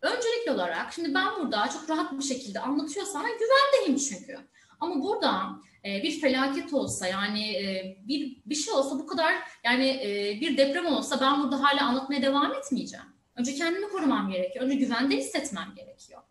[0.00, 4.38] Öncelikli olarak şimdi ben burada çok rahat bir şekilde anlatıyorsam güvendeyim çünkü.
[4.84, 9.88] Ama burada e, bir felaket olsa yani e, bir bir şey olsa bu kadar yani
[9.88, 13.06] e, bir deprem olsa ben burada hala anlatmaya devam etmeyeceğim.
[13.36, 14.64] Önce kendimi korumam gerekiyor.
[14.64, 16.22] Önce güvende hissetmem gerekiyor.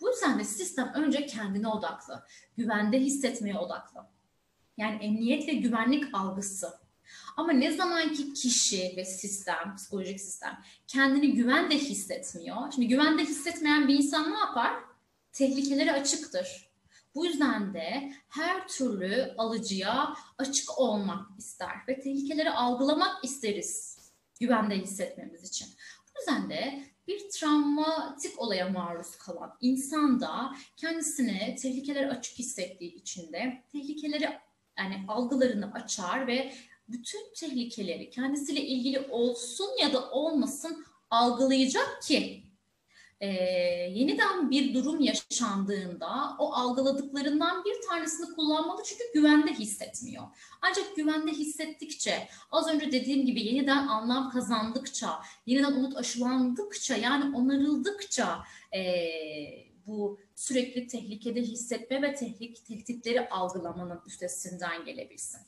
[0.00, 2.24] Bu yüzden de sistem önce kendine odaklı,
[2.56, 4.00] güvende hissetmeye odaklı.
[4.76, 6.72] Yani emniyet ve güvenlik algısı.
[7.36, 12.72] Ama ne zaman ki kişi ve sistem, psikolojik sistem kendini güvende hissetmiyor.
[12.74, 14.72] Şimdi güvende hissetmeyen bir insan ne yapar?
[15.32, 16.71] Tehlikelere açıktır.
[17.14, 23.98] Bu yüzden de her türlü alıcıya açık olmak ister ve tehlikeleri algılamak isteriz
[24.40, 25.68] güvende hissetmemiz için.
[26.06, 33.32] Bu yüzden de bir travmatik olaya maruz kalan insan da kendisine tehlikeler açık hissettiği için
[33.32, 34.38] de tehlikeleri
[34.78, 36.52] yani algılarını açar ve
[36.88, 42.41] bütün tehlikeleri kendisiyle ilgili olsun ya da olmasın algılayacak ki
[43.22, 43.28] e,
[43.94, 50.22] yeniden bir durum yaşandığında o algıladıklarından bir tanesini kullanmalı çünkü güvende hissetmiyor.
[50.62, 58.44] Ancak güvende hissettikçe az önce dediğim gibi yeniden anlam kazandıkça, yeniden umut aşılandıkça yani onarıldıkça
[58.74, 58.82] e,
[59.86, 65.40] bu sürekli tehlikede hissetme ve tehlik, tehditleri algılamanın üstesinden gelebilsin.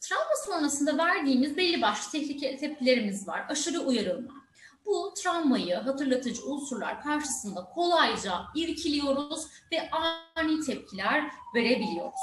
[0.00, 3.46] Travma sonrasında verdiğimiz belli başlı tehlike tepkilerimiz var.
[3.48, 4.43] Aşırı uyarılma,
[4.86, 12.20] bu travmayı hatırlatıcı unsurlar karşısında kolayca irkiliyoruz ve ani tepkiler verebiliyoruz.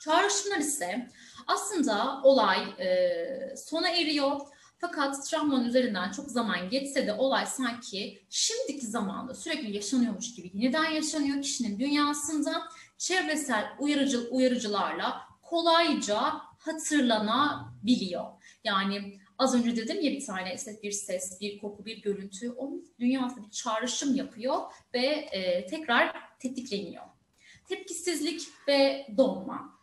[0.00, 1.10] Çağrışımlar ise
[1.46, 4.40] aslında olay e, sona eriyor.
[4.78, 10.90] Fakat travmanın üzerinden çok zaman geçse de olay sanki şimdiki zamanda sürekli yaşanıyormuş gibi yeniden
[10.90, 12.68] yaşanıyor kişinin dünyasında.
[12.98, 16.20] Çevresel uyarıcı, uyarıcılarla kolayca
[16.58, 18.24] hatırlanabiliyor.
[18.64, 23.46] Yani Az önce dedim ya bir tane bir ses, bir koku, bir görüntü onun dünyasında
[23.46, 24.56] bir çağrışım yapıyor
[24.94, 27.04] ve e, tekrar tetikleniyor.
[27.68, 29.80] Tepkisizlik ve donma.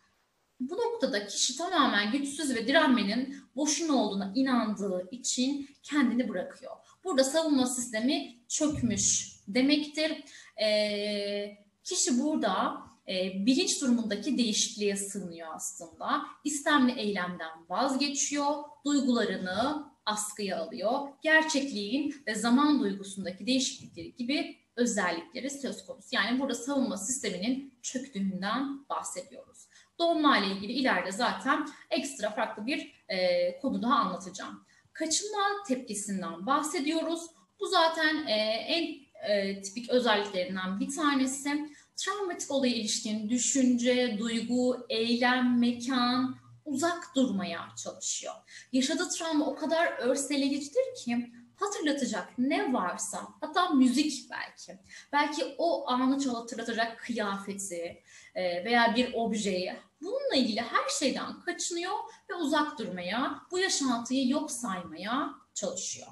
[0.59, 6.71] Bu noktada kişi tamamen güçsüz ve direnmenin boşuna olduğuna inandığı için kendini bırakıyor.
[7.03, 10.23] Burada savunma sistemi çökmüş demektir.
[10.61, 12.77] E, kişi burada
[13.09, 16.21] e, bilinç durumundaki değişikliğe sığınıyor aslında.
[16.43, 21.07] İstemli eylemden vazgeçiyor, duygularını askıya alıyor.
[21.21, 26.07] Gerçekliğin ve zaman duygusundaki değişiklikleri gibi özellikleri söz konusu.
[26.11, 29.67] Yani burada savunma sisteminin çöktüğünden bahsediyoruz.
[29.99, 34.63] Doğumla ile ilgili ileride zaten ekstra farklı bir e, konu daha anlatacağım.
[34.93, 37.21] Kaçınma tepkisinden bahsediyoruz.
[37.59, 38.33] Bu zaten e,
[38.67, 47.75] en e, tipik özelliklerinden bir tanesi travmatik olaya ilişkin düşünce, duygu, eylem, mekan uzak durmaya
[47.83, 48.33] çalışıyor.
[48.71, 54.79] Yaşadığı travma o kadar örseleyicidir ki hatırlatacak ne varsa hatta müzik belki
[55.13, 58.03] belki o anı hatırlatacak kıyafeti
[58.35, 61.93] e, veya bir objeyi bununla ilgili her şeyden kaçınıyor
[62.29, 66.07] ve uzak durmaya bu yaşantıyı yok saymaya çalışıyor.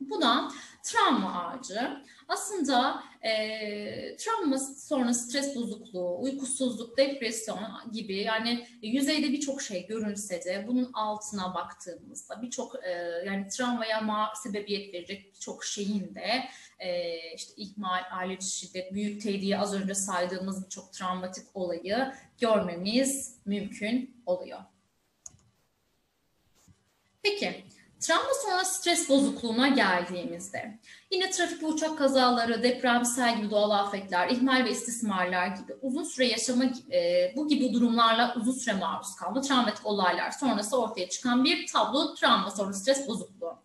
[0.00, 2.04] Bu da travma ağacı.
[2.28, 7.58] Aslında e, travma sonra stres bozukluğu, uykusuzluk, depresyon
[7.92, 12.90] gibi yani yüzeyde birçok şey görünse de bunun altına baktığımızda birçok e,
[13.26, 16.44] yani travmaya ma sebebiyet verecek birçok şeyin de
[16.78, 24.22] e, işte ihmal, aile şiddet, büyük tediye az önce saydığımız birçok travmatik olayı görmemiz mümkün
[24.26, 24.58] oluyor.
[27.22, 27.64] Peki
[28.00, 30.78] Travma sonra stres bozukluğuna geldiğimizde
[31.10, 36.26] yine trafik ve uçak kazaları, depremsel gibi doğal afetler, ihmal ve istismarlar gibi uzun süre
[36.26, 41.66] yaşama e, bu gibi durumlarla uzun süre maruz kalma, travmatik olaylar sonrası ortaya çıkan bir
[41.66, 43.58] tablo travma sonra stres bozukluğu.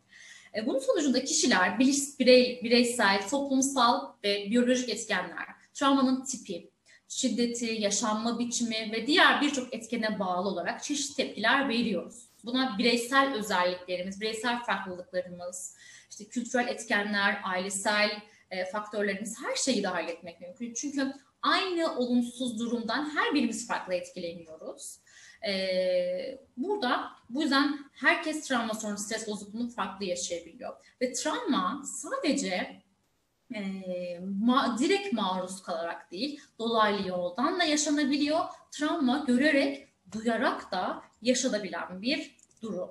[0.55, 6.71] E, bunun sonucunda kişiler biliş, birey, bireysel, toplumsal ve biyolojik etkenler, travmanın tipi,
[7.07, 12.22] şiddeti, yaşanma biçimi ve diğer birçok etkene bağlı olarak çeşitli tepkiler veriyoruz.
[12.43, 15.75] Buna bireysel özelliklerimiz, bireysel farklılıklarımız,
[16.09, 20.73] işte kültürel etkenler, ailesel e, faktörlerimiz her şeyi dahil etmek mümkün.
[20.73, 24.99] Çünkü aynı olumsuz durumdan her birimiz farklı etkileniyoruz.
[25.47, 30.73] Ee, burada bu yüzden herkes travma sonrası stres bozukluğunu farklı yaşayabiliyor.
[31.01, 32.81] Ve travma sadece
[33.55, 38.39] e, ma, direkt maruz kalarak değil, dolaylı yoldan da yaşanabiliyor.
[38.71, 42.89] Travma görerek, duyarak da yaşanabilen bir durum.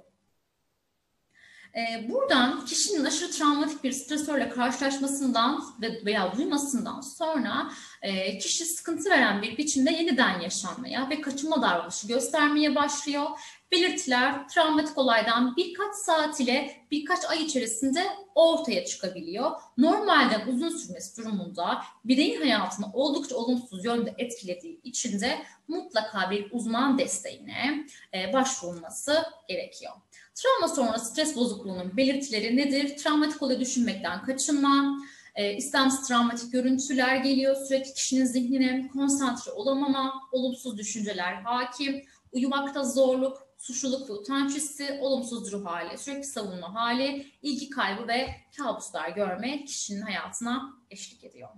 [1.76, 9.10] E, buradan kişinin aşırı travmatik bir stresörle karşılaşmasından ve veya duymasından sonra e, kişi sıkıntı
[9.10, 13.26] veren bir biçimde yeniden yaşanmaya ve kaçınma davranışı göstermeye başlıyor.
[13.72, 19.50] Belirtiler travmatik olaydan birkaç saat ile birkaç ay içerisinde ortaya çıkabiliyor.
[19.78, 26.98] Normalde uzun sürmesi durumunda bireyin hayatını oldukça olumsuz yönde etkilediği için de mutlaka bir uzman
[26.98, 29.92] desteğine e, başvurulması gerekiyor.
[30.34, 32.96] Travma sonrası stres bozukluğunun belirtileri nedir?
[32.96, 34.98] Travmatik olay düşünmekten kaçınma,
[35.34, 43.38] e, istemsiz travmatik görüntüler geliyor, sürekli kişinin zihnine konsantre olamama, olumsuz düşünceler hakim, uyumakta zorluk,
[43.58, 49.64] suçluluk ve utanç hissi, olumsuz ruh hali, sürekli savunma hali, ilgi kaybı ve kabuslar görme
[49.64, 51.48] kişinin hayatına eşlik ediyor.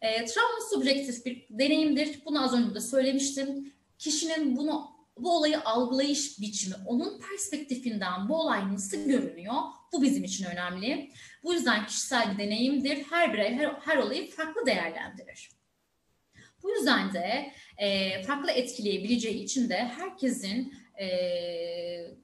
[0.00, 2.22] E, travma subjektif bir deneyimdir.
[2.26, 3.72] Bunu az önce de söylemiştim.
[3.98, 4.91] Kişinin bunu
[5.22, 9.54] bu olayı algılayış biçimi, onun perspektifinden bu olay nasıl görünüyor?
[9.92, 11.12] Bu bizim için önemli.
[11.44, 13.04] Bu yüzden kişisel bir deneyimdir.
[13.10, 15.50] Her birey her, her olayı farklı değerlendirir.
[16.62, 21.06] Bu yüzden de e, farklı etkileyebileceği için de herkesin e,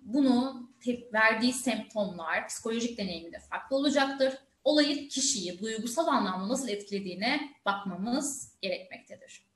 [0.02, 0.68] bunu
[1.12, 4.34] verdiği semptomlar, psikolojik deneyiminde farklı olacaktır.
[4.64, 9.47] Olayı kişiyi duygusal anlamda nasıl etkilediğine bakmamız gerekmektedir.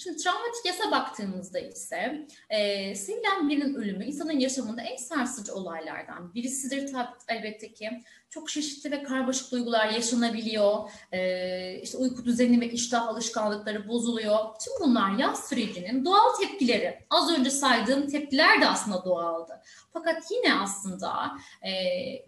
[0.00, 6.92] Şimdi travmatik yasa baktığımızda ise e, sevilen birinin ölümü insanın yaşamında en sarsıcı olaylardan birisidir
[6.92, 7.90] tabii elbette ki.
[8.30, 10.90] Çok çeşitli ve karmaşık duygular yaşanabiliyor.
[11.12, 14.38] E, işte uyku düzeni ve iştah alışkanlıkları bozuluyor.
[14.38, 17.06] Tüm bunlar yaz sürecinin doğal tepkileri.
[17.10, 19.62] Az önce saydığım tepkiler de aslında doğaldı.
[19.92, 21.30] Fakat yine aslında
[21.62, 21.72] e,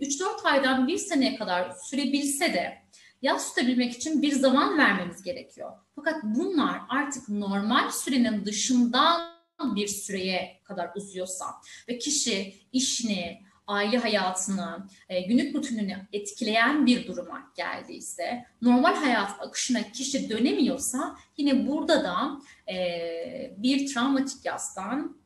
[0.01, 2.80] 3-4 aydan bir seneye kadar sürebilse de
[3.23, 5.73] yaz tutabilmek için bir zaman vermemiz gerekiyor.
[5.97, 9.41] Fakat bunlar artık normal sürenin dışından
[9.75, 11.45] bir süreye kadar uzuyorsa
[11.89, 19.93] ve kişi işini, aile hayatını, e, günlük rutinini etkileyen bir duruma geldiyse, normal hayat akışına
[19.93, 22.41] kişi dönemiyorsa yine burada da
[22.73, 25.21] e, bir travmatik yastan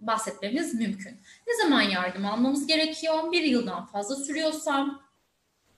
[0.00, 1.20] bahsetmemiz mümkün.
[1.46, 3.32] Ne zaman yardım almamız gerekiyor?
[3.32, 5.00] Bir yıldan fazla sürüyorsa,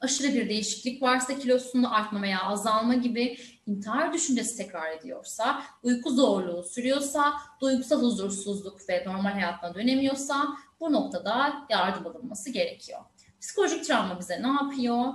[0.00, 6.62] aşırı bir değişiklik varsa kilosunda artma veya azalma gibi intihar düşüncesi tekrar ediyorsa, uyku zorluğu
[6.62, 10.46] sürüyorsa, duygusal huzursuzluk ve normal hayatına dönemiyorsa
[10.80, 13.00] bu noktada yardım alınması gerekiyor.
[13.40, 15.12] Psikolojik travma bize ne yapıyor?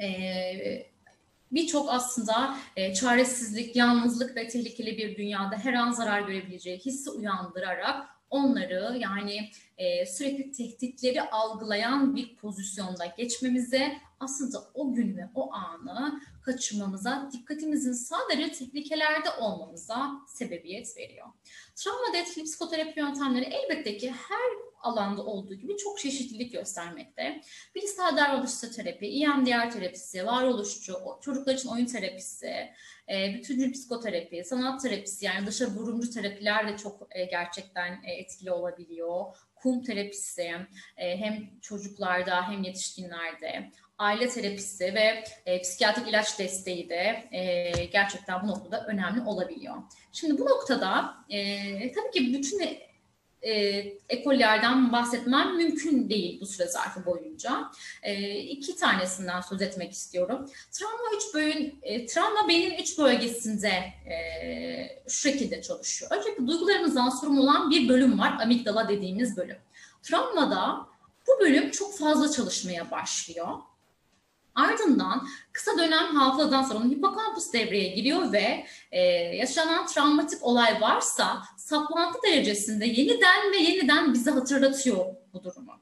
[0.00, 0.88] Ee,
[1.52, 8.08] Birçok aslında e, çaresizlik, yalnızlık ve tehlikeli bir dünyada her an zarar görebileceği hissi uyandırarak
[8.30, 16.20] onları yani e, sürekli tehditleri algılayan bir pozisyonda geçmemize aslında o gün ve o anı
[16.42, 21.26] kaçırmamıza, dikkatimizin sadece tehlikelerde olmamıza sebebiyet veriyor.
[21.76, 27.40] Travma etkili psikoterapi yöntemleri elbette ki her alanda olduğu gibi çok çeşitlilik göstermekte.
[27.74, 32.70] Bilişsel davranışçı terapi, EMDR terapisi, varoluşçu, çocuklar için oyun terapisi,
[33.10, 38.52] e, bütüncül psikoterapi, sanat terapisi yani dışa vurumcu terapiler de çok e, gerçekten e, etkili
[38.52, 39.24] olabiliyor.
[39.54, 40.52] Kum terapisi
[40.96, 48.46] hem çocuklarda hem yetişkinlerde, aile terapisi ve e, psikiyatrik ilaç desteği de e, gerçekten bu
[48.46, 49.74] noktada önemli olabiliyor.
[50.12, 52.87] Şimdi bu noktada e, tabii ki bütün
[53.42, 53.52] e,
[54.08, 57.70] ekollerden bahsetmem mümkün değil bu süre zarfı boyunca.
[58.02, 60.50] E, iki tanesinden söz etmek istiyorum.
[60.72, 63.68] Travma üç bölün, e, travma beynin üç bölgesinde
[64.10, 66.10] e, şu şekilde çalışıyor.
[66.10, 69.58] Öncelikle duygularımızdan sorumlu olan bir bölüm var, amigdala dediğimiz bölüm.
[70.02, 70.86] Travmada
[71.26, 73.48] bu bölüm çok fazla çalışmaya başlıyor.
[74.58, 79.00] Ardından kısa dönem hafızadan sonra hipokampus devreye giriyor ve e,
[79.36, 85.72] yaşanan travmatik olay varsa saplantı derecesinde yeniden ve yeniden bize hatırlatıyor bu durumu.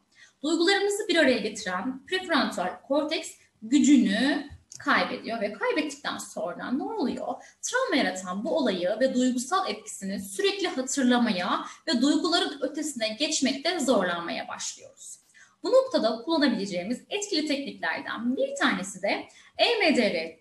[0.43, 3.31] Duygularımızı bir araya getiren prefrontal korteks
[3.63, 4.49] gücünü
[4.79, 7.27] kaybediyor ve kaybettikten sonra ne oluyor?
[7.63, 15.26] Travma yaratan bu olayı ve duygusal etkisini sürekli hatırlamaya ve duyguların ötesine geçmekte zorlanmaya başlıyoruz.
[15.67, 20.37] Bu noktada kullanabileceğimiz etkili tekniklerden bir tanesi de EMDR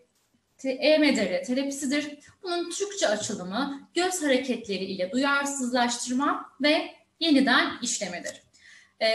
[0.63, 2.17] EMDR terapisidir.
[2.43, 8.41] Bunun Türkçe açılımı göz hareketleri ile duyarsızlaştırma ve yeniden işlemedir.
[9.01, 9.07] E,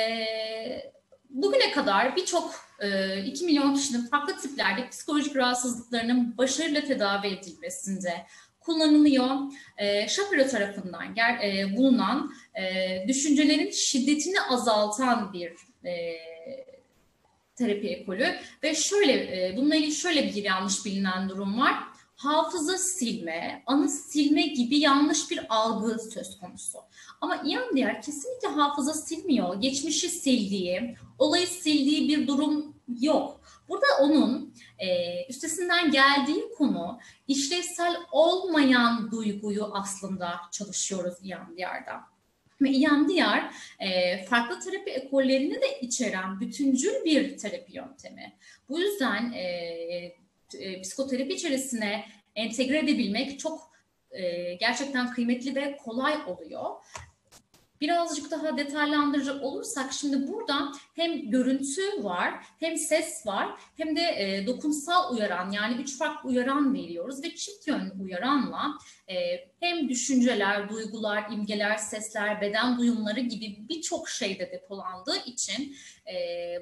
[1.30, 8.26] bugüne kadar birçok e, 2 milyon kişinin farklı tiplerde psikolojik rahatsızlıklarının başarıyla tedavi edilmesinde
[8.60, 9.30] kullanılıyor.
[9.78, 15.52] E, Shapiro tarafından ger, e, bulunan e, düşüncelerin şiddetini azaltan bir
[15.84, 16.16] e,
[17.56, 18.26] terapi ekolü
[18.62, 21.74] ve şöyle e, bununla ilgili şöyle bir yanlış bilinen durum var.
[22.16, 26.78] Hafıza silme, anı silme gibi yanlış bir algı söz konusu.
[27.20, 29.60] Ama İyan diğer kesinlikle hafıza silmiyor.
[29.60, 33.40] Geçmişi sildiği, olayı sildiği bir durum yok.
[33.68, 34.86] Burada onun e,
[35.26, 42.00] üstesinden geldiği konu işlevsel olmayan duyguyu aslında çalışıyoruz İyan Diyar'da.
[42.60, 48.32] Ve EMDR e, farklı terapi ekollerini de içeren bütüncül bir terapi yöntemi.
[48.68, 49.42] Bu yüzden e,
[50.58, 52.04] e, psikoterapi içerisine
[52.34, 53.70] entegre edebilmek çok
[54.60, 56.70] gerçekten kıymetli ve kolay oluyor.
[57.80, 65.14] Birazcık daha detaylandıracak olursak şimdi burada hem görüntü var, hem ses var, hem de dokunsal
[65.14, 67.79] uyaran yani üç farklı uyaran veriyoruz ve çift yönlü
[68.10, 69.14] uyaranla e,
[69.60, 75.76] hem düşünceler, duygular, imgeler, sesler, beden duyumları gibi birçok şeyde depolandığı için
[76.12, 76.16] e,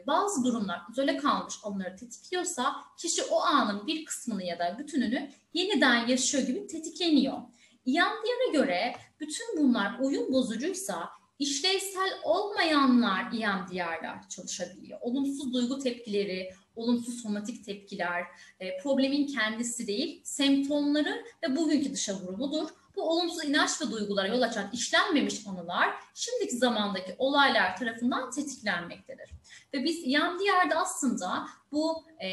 [0.07, 6.07] bazı durumlar izole kalmış onları tetikliyorsa kişi o anın bir kısmını ya da bütününü yeniden
[6.07, 7.39] yaşıyor gibi tetikleniyor.
[7.87, 14.99] EMDR'a göre bütün bunlar oyun bozucuysa işlevsel olmayanlar EMDR'lar çalışabiliyor.
[15.01, 18.25] Olumsuz duygu tepkileri, olumsuz somatik tepkiler,
[18.61, 22.69] e, problemin kendisi değil, semptomları ve bugünkü dışa vurumudur.
[22.97, 29.31] Bu olumsuz inanç ve duygulara yol açan işlenmemiş anılar şimdiki zamandaki olaylar tarafından tetiklenmektedir.
[29.75, 32.29] Ve biz EMDR'de aslında bu e,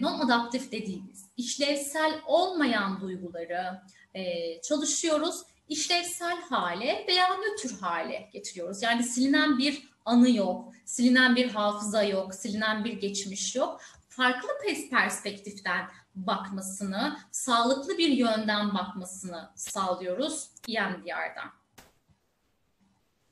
[0.00, 3.80] non-adaptif dediğimiz işlevsel olmayan duyguları,
[4.14, 5.42] e, çalışıyoruz.
[5.68, 8.82] İşlevsel hale veya nötr hale getiriyoruz.
[8.82, 13.80] Yani silinen bir anı yok, silinen bir hafıza yok, silinen bir geçmiş yok.
[14.08, 14.48] Farklı
[14.90, 21.52] perspektiften bakmasını, sağlıklı bir yönden bakmasını sağlıyoruz EMDR'dan.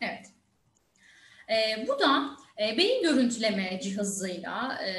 [0.00, 0.26] Evet.
[1.48, 4.94] E, bu da e, beyin görüntüleme cihazıyla e,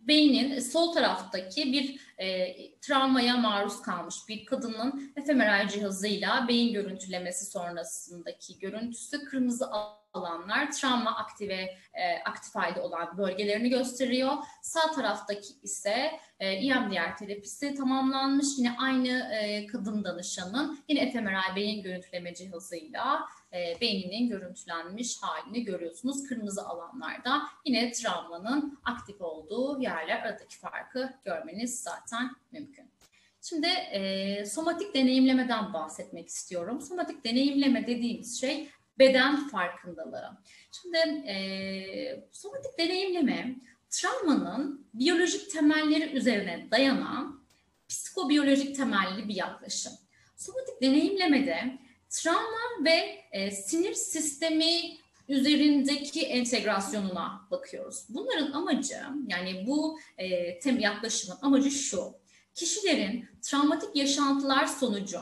[0.00, 8.58] beynin sol taraftaki bir e, travmaya maruz kalmış bir kadının efemeral cihazıyla beyin görüntülemesi sonrasındaki
[8.58, 9.70] görüntüsü kırmızı
[10.12, 14.32] alanlar travma aktive e, aktif halde olan bölgelerini gösteriyor.
[14.62, 16.10] Sağ taraftaki ise
[16.40, 18.46] e, EMDR terapisi tamamlanmış.
[18.58, 26.28] Yine aynı e, kadın danışanın yine efemeral beyin görüntüleme cihazıyla e, beyninin görüntülenmiş halini görüyorsunuz.
[26.28, 32.90] Kırmızı alanlarda yine travmanın aktif olduğu yerler aradaki farkı görmeniz zaten mümkün.
[33.42, 36.80] Şimdi e, somatik deneyimlemeden bahsetmek istiyorum.
[36.80, 38.68] Somatik deneyimleme dediğimiz şey
[38.98, 40.38] beden farkındalığı.
[40.80, 43.56] Şimdi e, somatik deneyimleme
[43.90, 47.44] travmanın biyolojik temelleri üzerine dayanan
[47.88, 49.92] psikobiyolojik temelli bir yaklaşım.
[50.36, 51.78] Somatik deneyimlemede
[52.10, 54.98] travma ve e, sinir sistemi
[55.28, 58.04] üzerindeki entegrasyonuna bakıyoruz.
[58.08, 58.96] Bunların amacı
[59.26, 62.14] yani bu e, tem yaklaşımın amacı şu.
[62.54, 65.20] Kişilerin travmatik yaşantılar sonucu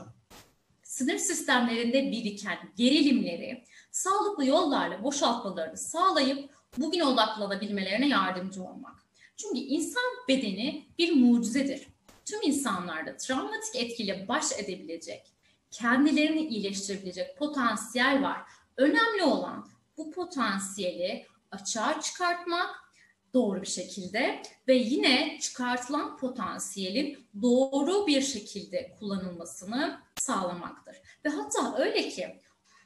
[0.82, 9.06] sinir sistemlerinde biriken gerilimleri sağlıklı yollarla boşaltmalarını sağlayıp bugün odaklanabilmelerine yardımcı olmak.
[9.36, 11.86] Çünkü insan bedeni bir mucizedir.
[12.24, 15.35] Tüm insanlarda travmatik etkiyle baş edebilecek,
[15.70, 18.40] kendilerini iyileştirebilecek potansiyel var.
[18.76, 22.86] Önemli olan bu potansiyeli açığa çıkartmak
[23.34, 30.96] doğru bir şekilde ve yine çıkartılan potansiyelin doğru bir şekilde kullanılmasını sağlamaktır.
[31.24, 32.40] Ve hatta öyle ki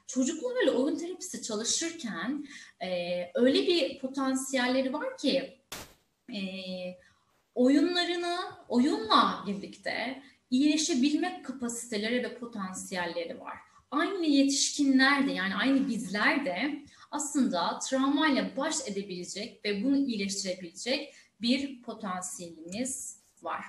[0.07, 2.47] çocuklarla oyun terapisi çalışırken
[2.83, 2.89] e,
[3.35, 5.59] öyle bir potansiyelleri var ki
[6.33, 6.41] e,
[7.55, 8.37] oyunlarını
[8.68, 13.57] oyunla birlikte iyileşebilmek kapasiteleri ve potansiyelleri var.
[13.90, 21.82] Aynı yetişkinler de yani aynı bizler de aslında travmayla baş edebilecek ve bunu iyileştirebilecek bir
[21.82, 23.64] potansiyelimiz var.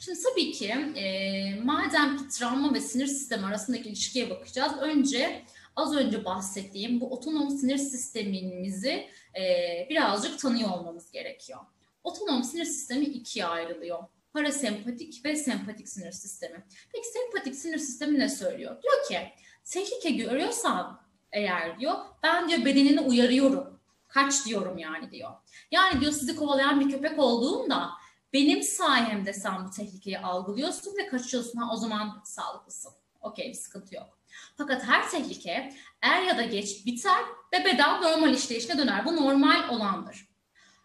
[0.00, 4.72] Şimdi tabii ki e, madem ki travma ve sinir sistemi arasındaki ilişkiye bakacağız.
[4.80, 5.44] Önce
[5.76, 9.08] az önce bahsettiğim bu otonom sinir sistemimizi
[9.38, 11.60] e, birazcık tanıyor olmamız gerekiyor.
[12.04, 13.98] Otonom sinir sistemi ikiye ayrılıyor.
[14.38, 16.66] Parasempatik ve sempatik sinir sistemi.
[16.92, 18.82] Peki sempatik sinir sistemi ne söylüyor?
[18.82, 19.32] Diyor ki
[19.64, 21.00] tehlike görüyorsan
[21.32, 23.80] eğer diyor ben diyor bedenini uyarıyorum.
[24.08, 25.30] Kaç diyorum yani diyor.
[25.70, 27.90] Yani diyor sizi kovalayan bir köpek olduğunda
[28.32, 31.58] benim sayemde sen bu tehlikeyi algılıyorsun ve kaçıyorsun.
[31.58, 32.92] Ha, o zaman sağlıklısın.
[33.20, 34.18] Okey bir sıkıntı yok.
[34.56, 39.04] Fakat her tehlike er ya da geç biter ve beden normal işleyişine döner.
[39.04, 40.28] Bu normal olandır.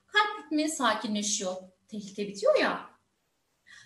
[0.08, 1.56] Kalp ritmi sakinleşiyor,
[1.88, 2.93] tehlike bitiyor ya.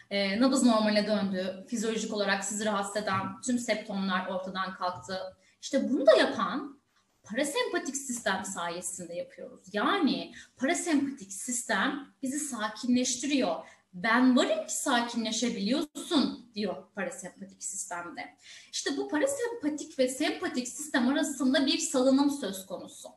[0.09, 5.37] E, nabız normale döndü, fizyolojik olarak sizi rahatsız eden tüm septomlar ortadan kalktı.
[5.61, 6.79] İşte bunu da yapan
[7.23, 9.61] parasempatik sistem sayesinde yapıyoruz.
[9.73, 13.55] Yani parasempatik sistem bizi sakinleştiriyor.
[13.93, 18.35] Ben varım ki sakinleşebiliyorsun diyor parasempatik sistemde.
[18.71, 23.09] İşte bu parasempatik ve sempatik sistem arasında bir salınım söz konusu.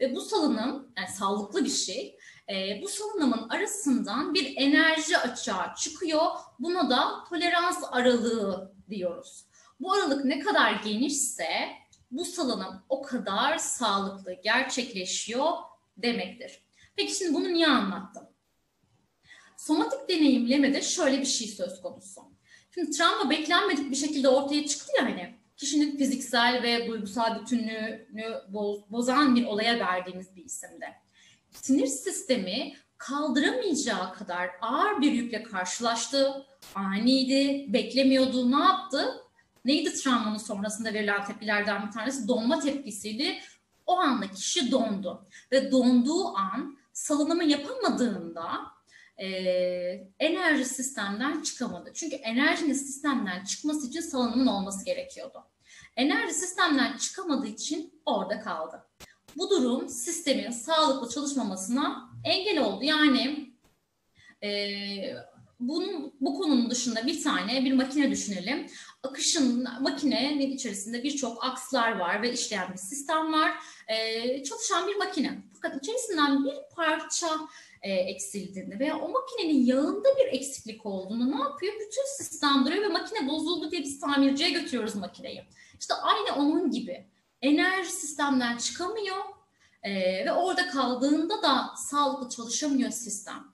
[0.00, 2.18] Ve bu salınım yani sağlıklı bir şey.
[2.50, 6.22] E, bu salınımın arasından bir enerji açığa çıkıyor.
[6.58, 9.44] Buna da tolerans aralığı diyoruz.
[9.80, 11.48] Bu aralık ne kadar genişse
[12.10, 15.52] bu salınım o kadar sağlıklı gerçekleşiyor
[15.96, 16.62] demektir.
[16.96, 18.22] Peki şimdi bunu niye anlattım?
[19.56, 22.20] Somatik deneyimlemede şöyle bir şey söz konusu.
[22.74, 28.42] Şimdi travma beklenmedik bir şekilde ortaya çıktı ya hani kişinin fiziksel ve duygusal bütünlüğünü
[28.90, 31.05] bozan bir olaya verdiğimiz bir isimde.
[31.62, 36.46] Sinir sistemi kaldıramayacağı kadar ağır bir yükle karşılaştı.
[36.74, 39.14] Aniydi, beklemiyordu, ne yaptı?
[39.64, 42.28] Neydi travmanın sonrasında verilen tepkilerden bir tanesi?
[42.28, 43.38] Donma tepkisiydi.
[43.86, 45.26] O anda kişi dondu.
[45.52, 48.76] Ve donduğu an salınımı yapamadığında
[49.18, 49.26] e,
[50.18, 51.92] enerji sistemden çıkamadı.
[51.94, 55.44] Çünkü enerjinin sistemden çıkması için salınımın olması gerekiyordu.
[55.96, 58.85] Enerji sistemden çıkamadığı için orada kaldı.
[59.36, 62.84] Bu durum sistemin sağlıklı çalışmamasına engel oldu.
[62.84, 63.50] Yani
[64.42, 64.50] e,
[65.60, 68.66] bunun bu konunun dışında bir tane bir makine düşünelim.
[69.02, 73.52] Akışın makinenin içerisinde birçok akslar var ve işleyen bir sistem var.
[73.88, 75.38] Ee, çalışan bir makine.
[75.54, 77.26] Fakat içerisinden bir parça
[77.82, 81.74] e, eksildiğinde veya o makinenin yağında bir eksiklik olduğunda ne yapıyor?
[81.74, 85.44] Bütün sistem duruyor ve makine bozuldu diye biz tamirciye götürüyoruz makineyi.
[85.80, 87.06] İşte aynı onun gibi.
[87.46, 89.16] Enerji sistemden çıkamıyor
[89.82, 93.44] e, ve orada kaldığında da sağlıklı çalışamıyor sistem.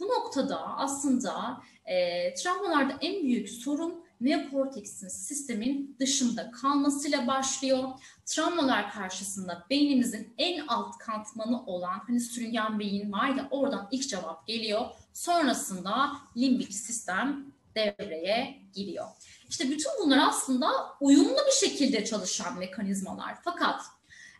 [0.00, 7.88] Bu noktada aslında e, travmalarda en büyük sorun neokorteksin sistemin dışında kalmasıyla başlıyor.
[8.26, 14.46] Travmalar karşısında beynimizin en alt katmanı olan hani sürüngen beyin var ya oradan ilk cevap
[14.46, 14.86] geliyor.
[15.12, 19.06] Sonrasında limbik sistem devreye giriyor.
[19.52, 23.34] İşte bütün bunlar aslında uyumlu bir şekilde çalışan mekanizmalar.
[23.44, 23.82] Fakat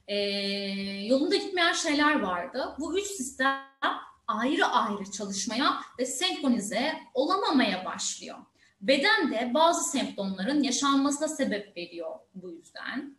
[0.08, 0.16] e,
[1.06, 2.74] yolunda gitmeyen şeyler vardı.
[2.78, 3.62] Bu üç sistem
[4.26, 8.38] ayrı ayrı çalışmaya ve senkronize olamamaya başlıyor.
[8.80, 13.16] Beden de bazı semptomların yaşanmasına sebep veriyor bu yüzden.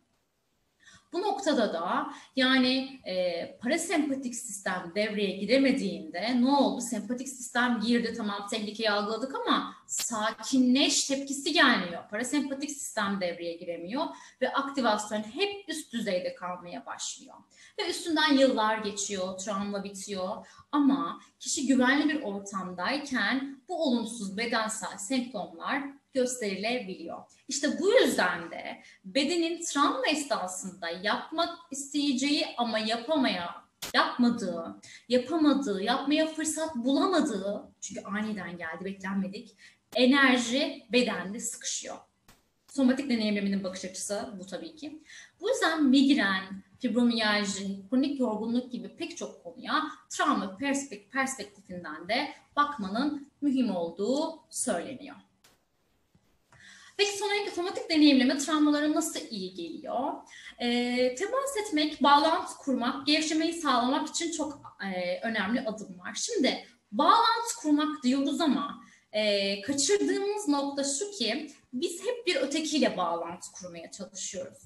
[1.14, 6.80] Bu noktada da yani e, parasempatik sistem devreye giremediğinde ne oldu?
[6.80, 12.08] Sempatik sistem girdi tamam tehlikeyi algıladık ama sakinleş tepkisi gelmiyor.
[12.10, 14.06] Parasempatik sistem devreye giremiyor
[14.40, 17.34] ve aktivasyon hep üst düzeyde kalmaya başlıyor.
[17.78, 25.82] Ve üstünden yıllar geçiyor, travma bitiyor ama kişi güvenli bir ortamdayken bu olumsuz bedensel semptomlar
[26.14, 27.18] gösterilebiliyor.
[27.48, 36.76] İşte bu yüzden de bedenin travma esnasında yapmak isteyeceği ama yapamaya yapmadığı, yapamadığı, yapmaya fırsat
[36.76, 39.56] bulamadığı çünkü aniden geldi beklenmedik
[39.94, 41.96] enerji bedende sıkışıyor.
[42.68, 45.02] Somatik deneyimleminin bakış açısı bu tabii ki.
[45.40, 50.58] Bu yüzden migren, fibromiyalji, kronik yorgunluk gibi pek çok konuya travma
[51.12, 55.16] perspektifinden de bakmanın mühim olduğu söyleniyor.
[56.96, 60.12] Peki sonra somatik deneyimleme travmalara nasıl iyi geliyor?
[60.58, 60.68] E,
[61.14, 64.60] temas etmek, bağlantı kurmak, gevşemeyi sağlamak için çok
[64.94, 66.14] e, önemli adımlar.
[66.14, 73.52] Şimdi bağlantı kurmak diyoruz ama e, kaçırdığımız nokta şu ki biz hep bir ötekiyle bağlantı
[73.52, 74.58] kurmaya çalışıyoruz.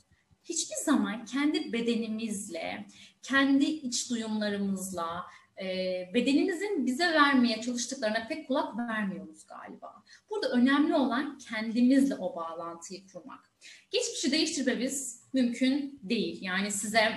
[0.44, 2.86] Hiçbir zaman kendi bedenimizle,
[3.22, 5.24] kendi iç duyumlarımızla,
[5.62, 10.02] e, bedenimizin bize vermeye çalıştıklarına pek kulak vermiyoruz galiba.
[10.30, 13.52] Burada önemli olan kendimizle o bağlantıyı kurmak.
[13.90, 16.42] Geçmişi değiştirmemiz mümkün değil.
[16.42, 17.12] Yani size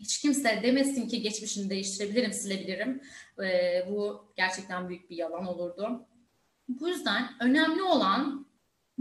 [0.00, 3.00] hiç kimse demesin ki geçmişini değiştirebilirim, silebilirim.
[3.44, 6.06] E, bu gerçekten büyük bir yalan olurdu.
[6.68, 8.46] Bu yüzden önemli olan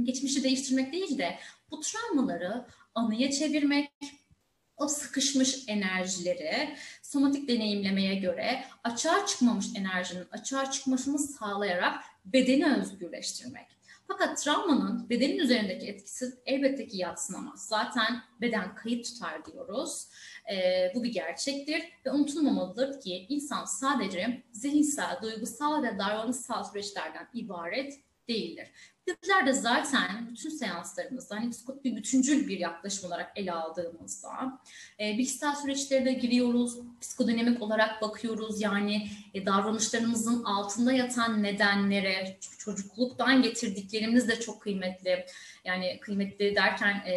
[0.04, 1.40] geçmişi değiştirmek değil de
[1.72, 3.92] bu travmaları anıya çevirmek,
[4.78, 13.68] o sıkışmış enerjileri somatik deneyimlemeye göre açığa çıkmamış enerjinin açığa çıkmasını sağlayarak bedeni özgürleştirmek.
[14.08, 17.68] Fakat travmanın bedenin üzerindeki etkisi elbette ki yatsınamaz.
[17.68, 20.08] Zaten beden kayıt tutar diyoruz.
[20.54, 28.00] E, bu bir gerçektir ve unutulmamalıdır ki insan sadece zihinsel, duygusal ve davranışsal süreçlerden ibaret
[28.30, 28.68] değildir.
[29.08, 31.52] Bizler de zaten bütün seanslarımızda hani
[31.84, 34.30] bir bütüncül bir yaklaşım olarak ele aldığımızda
[35.00, 38.62] e, bilişsel süreçlere giriyoruz, psikodinamik olarak bakıyoruz.
[38.62, 45.26] Yani e, davranışlarımızın altında yatan nedenlere, çocukluktan getirdiklerimiz de çok kıymetli.
[45.66, 47.14] Yani kıymetli derken e,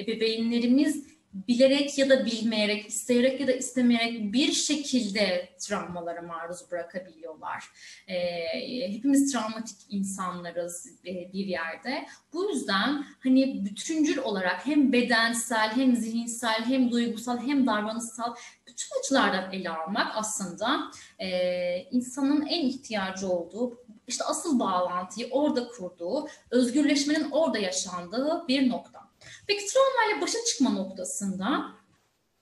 [0.00, 7.64] ebeveynlerimiz bilerek ya da bilmeyerek, isteyerek ya da istemeyerek bir şekilde travmalara maruz bırakabiliyorlar.
[8.08, 12.06] E, hepimiz travmatik insanlarız e, bir yerde.
[12.32, 18.34] Bu yüzden hani bütüncül olarak hem bedensel, hem zihinsel, hem duygusal, hem davranışsal
[18.66, 21.28] bütün açılardan ele almak aslında e,
[21.82, 29.07] insanın en ihtiyacı olduğu işte asıl bağlantıyı orada kurduğu, özgürleşmenin orada yaşandığı bir nokta.
[29.48, 31.66] Peki travmayla başa çıkma noktasında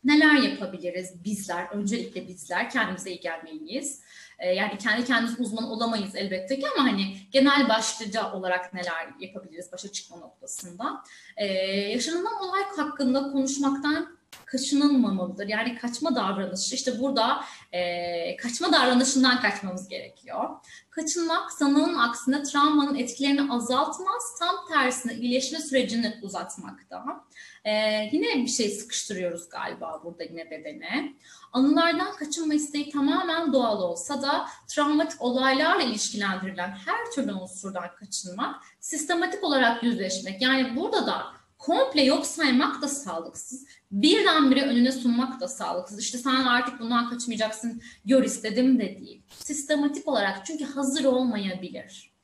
[0.04, 1.68] neler yapabiliriz bizler?
[1.72, 4.00] Öncelikle bizler kendimize iyi gelmeliyiz.
[4.38, 9.72] Ee, yani kendi kendimiz uzman olamayız elbette ki ama hani genel başlıca olarak neler yapabiliriz
[9.72, 11.02] başa çıkma noktasında.
[11.36, 11.46] Ee,
[11.90, 14.15] yaşanılan olay hakkında konuşmaktan
[14.46, 15.48] kaçınılmamalıdır.
[15.48, 20.50] Yani kaçma davranışı işte burada e, kaçma davranışından kaçmamız gerekiyor.
[20.90, 27.24] Kaçınmak sanığın aksine travmanın etkilerini azaltmaz, tam tersine iyileşme sürecini uzatmakta.
[27.64, 27.72] E,
[28.12, 31.14] yine bir şey sıkıştırıyoruz galiba burada yine bedene.
[31.52, 39.44] Anılardan kaçınma isteği tamamen doğal olsa da travmatik olaylarla ilişkilendirilen her türlü unsurdan kaçınmak, sistematik
[39.44, 40.42] olarak yüzleşmek.
[40.42, 43.66] Yani burada da komple yok saymak da sağlıksız.
[43.90, 45.98] Birdenbire önüne sunmak da sağlıksız.
[46.00, 49.22] İşte sen artık bundan kaçmayacaksın, gör istedim de değil.
[49.28, 52.16] Sistematik olarak çünkü hazır olmayabilir.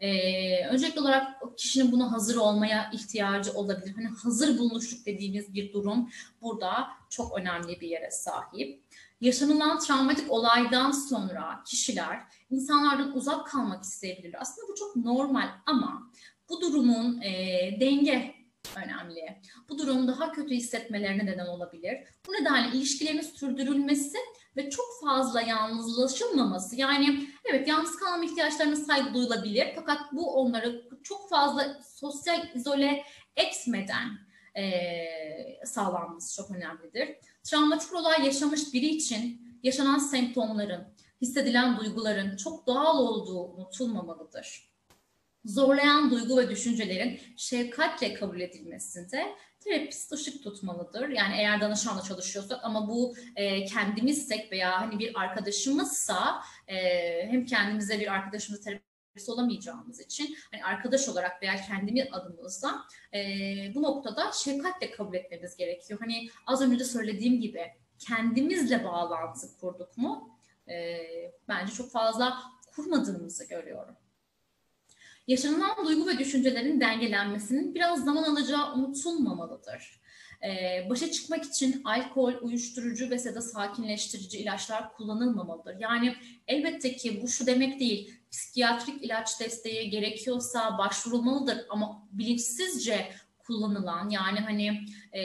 [0.00, 3.94] Ee, öncelikli olarak kişinin buna hazır olmaya ihtiyacı olabilir.
[3.94, 6.10] Hani hazır bulunuşluk dediğimiz bir durum
[6.42, 8.82] burada çok önemli bir yere sahip.
[9.20, 12.20] Yaşanılan travmatik olaydan sonra kişiler
[12.50, 14.38] insanlardan uzak kalmak isteyebilirler.
[14.40, 16.10] Aslında bu çok normal ama
[16.48, 17.30] bu durumun e,
[17.80, 18.34] denge
[18.76, 19.40] önemli.
[19.68, 21.98] Bu durum daha kötü hissetmelerine neden olabilir.
[22.26, 24.18] Bu nedenle ilişkilerin sürdürülmesi
[24.56, 31.30] ve çok fazla yalnızlaşılmaması yani evet yalnız kalma ihtiyaçlarına saygı duyulabilir fakat bu onları çok
[31.30, 33.02] fazla sosyal izole
[33.36, 34.08] etmeden
[34.54, 34.66] e,
[35.64, 37.16] sağlanması çok önemlidir.
[37.44, 40.84] Travmatik olay yaşamış biri için yaşanan semptomların,
[41.20, 44.75] hissedilen duyguların çok doğal olduğu unutulmamalıdır
[45.46, 51.08] zorlayan duygu ve düşüncelerin şefkatle kabul edilmesinde terapist ışık tutmalıdır.
[51.08, 56.76] Yani eğer danışanla çalışıyorsak ama bu e, kendimizsek veya hani bir arkadaşımızsa e,
[57.30, 62.70] hem kendimize bir arkadaşımız terapist olamayacağımız için hani arkadaş olarak veya kendi adımızda
[63.14, 63.20] e,
[63.74, 66.00] bu noktada şefkatle kabul etmemiz gerekiyor.
[66.00, 67.62] Hani az önce de söylediğim gibi
[67.98, 70.38] kendimizle bağlantı kurduk mu?
[70.68, 70.98] E,
[71.48, 72.42] bence çok fazla
[72.74, 73.96] kurmadığımızı görüyorum.
[75.26, 80.00] Yaşanılan duygu ve düşüncelerin dengelenmesinin biraz zaman alacağı unutulmamalıdır.
[80.42, 85.76] Ee, başa çıkmak için alkol, uyuşturucu ve da sakinleştirici ilaçlar kullanılmamalıdır.
[85.80, 86.14] Yani
[86.46, 94.40] elbette ki bu şu demek değil, psikiyatrik ilaç desteği gerekiyorsa başvurulmalıdır ama bilinçsizce kullanılan yani
[94.40, 94.80] hani
[95.12, 95.22] e,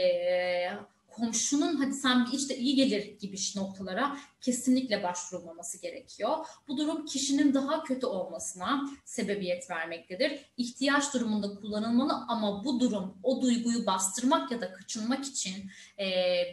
[1.21, 6.37] komşunun hadi sen bir işte iyi gelir gibi noktalara kesinlikle başvurulmaması gerekiyor.
[6.67, 10.51] Bu durum kişinin daha kötü olmasına sebebiyet vermektedir.
[10.57, 16.05] İhtiyaç durumunda kullanılmalı ama bu durum o duyguyu bastırmak ya da kaçınmak için e,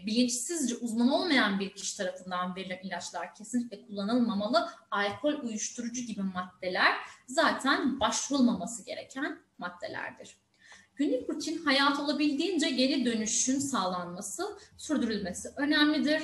[0.06, 4.68] bilinçsizce uzman olmayan bir kişi tarafından verilen ilaçlar kesinlikle kullanılmamalı.
[4.90, 6.94] Alkol, uyuşturucu gibi maddeler
[7.26, 10.47] zaten başvurulmaması gereken maddelerdir.
[10.98, 14.42] Günlük rutin hayat olabildiğince geri dönüşün sağlanması,
[14.76, 16.22] sürdürülmesi önemlidir.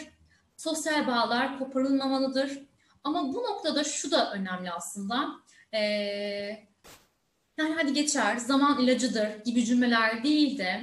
[0.57, 2.59] Sosyal bağlar koparılmamalıdır.
[3.05, 5.31] Ama bu noktada şu da önemli aslında.
[5.73, 5.79] Ee,
[7.59, 10.81] yani hadi geçer, zaman ilacıdır gibi cümleler değil de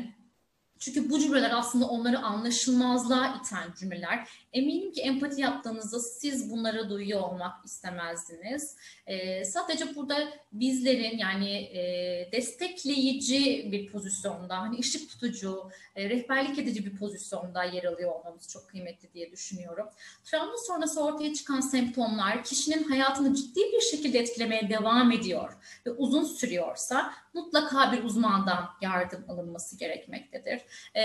[0.81, 4.29] çünkü bu cümleler aslında onları anlaşılmazlığa iten cümleler.
[4.53, 8.75] Eminim ki empati yaptığınızda siz bunları duyuyor olmak istemezdiniz.
[9.07, 16.85] E, sadece burada bizlerin yani e, destekleyici bir pozisyonda, hani ışık tutucu, e, rehberlik edici
[16.85, 19.87] bir pozisyonda yer alıyor olmamız çok kıymetli diye düşünüyorum.
[20.23, 25.53] Travma sonrası ortaya çıkan semptomlar kişinin hayatını ciddi bir şekilde etkilemeye devam ediyor
[25.85, 30.61] ve uzun sürüyorsa mutlaka bir uzmandan yardım alınması gerekmektedir.
[30.95, 31.01] E,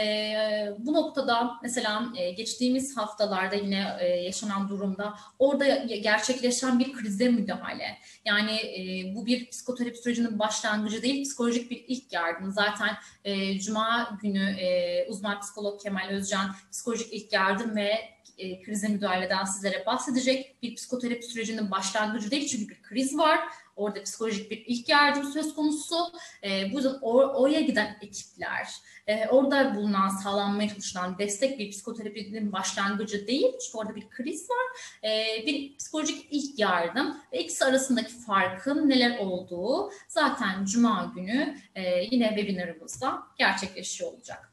[0.78, 7.98] bu noktada mesela e, geçtiğimiz haftalarda yine e, yaşanan durumda orada gerçekleşen bir krize müdahale.
[8.24, 12.52] Yani e, bu bir psikoterapi sürecinin başlangıcı değil, psikolojik bir ilk yardım.
[12.52, 12.90] Zaten
[13.24, 19.44] e, Cuma günü e, uzman psikolog Kemal Özcan psikolojik ilk yardım ve e, krize müdahaleden
[19.44, 20.62] sizlere bahsedecek.
[20.62, 23.40] Bir psikoterapi sürecinin başlangıcı değil çünkü bir kriz var.
[23.76, 25.96] Orada psikolojik bir ilk yardım söz konusu.
[26.44, 28.68] E, bu yüzden or, oraya giden ekipler,
[29.06, 33.46] e, orada bulunan sağlanmaya çalışılan destek bir psikoterapinin başlangıcı değil.
[33.52, 34.80] Çünkü orada bir kriz var.
[35.10, 42.02] E, bir psikolojik ilk yardım ve ikisi arasındaki farkın neler olduğu zaten Cuma günü e,
[42.10, 44.52] yine webinarımızda gerçekleşiyor olacak.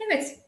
[0.00, 0.43] Evet,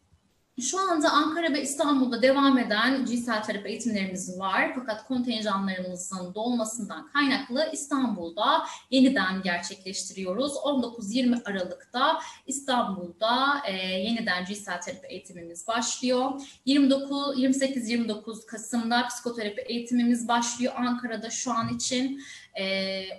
[0.60, 4.72] şu anda Ankara ve İstanbul'da devam eden cinsel terapi eğitimlerimiz var.
[4.74, 10.52] Fakat kontenjanlarımızın dolmasından kaynaklı İstanbul'da yeniden gerçekleştiriyoruz.
[10.52, 16.32] 19-20 Aralık'ta İstanbul'da e, yeniden cinsel terapi eğitimimiz başlıyor.
[16.66, 22.22] 29 28-29 Kasım'da psikoterapi eğitimimiz başlıyor Ankara'da şu an için.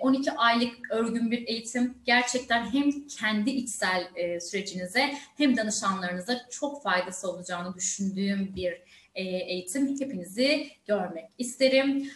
[0.00, 4.08] 12 aylık örgün bir eğitim gerçekten hem kendi içsel
[4.40, 8.82] sürecinize hem danışanlarınıza çok faydası olacağını düşündüğüm bir
[9.14, 10.00] eğitim.
[10.00, 12.10] Hepinizi görmek isterim.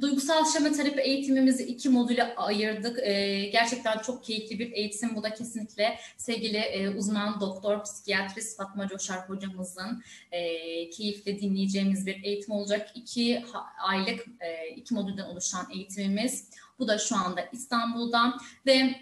[0.00, 2.98] Duygusal şema terapi eğitimimizi iki modüle ayırdık.
[2.98, 5.16] Ee, gerçekten çok keyifli bir eğitim.
[5.16, 12.24] Bu da kesinlikle sevgili e, uzman doktor, psikiyatrist Fatma Coşar hocamızın e, keyifle dinleyeceğimiz bir
[12.24, 12.90] eğitim olacak.
[12.94, 13.44] İki
[13.82, 16.50] aylık, e, iki modülden oluşan eğitimimiz.
[16.78, 18.94] Bu da şu anda İstanbul'da ve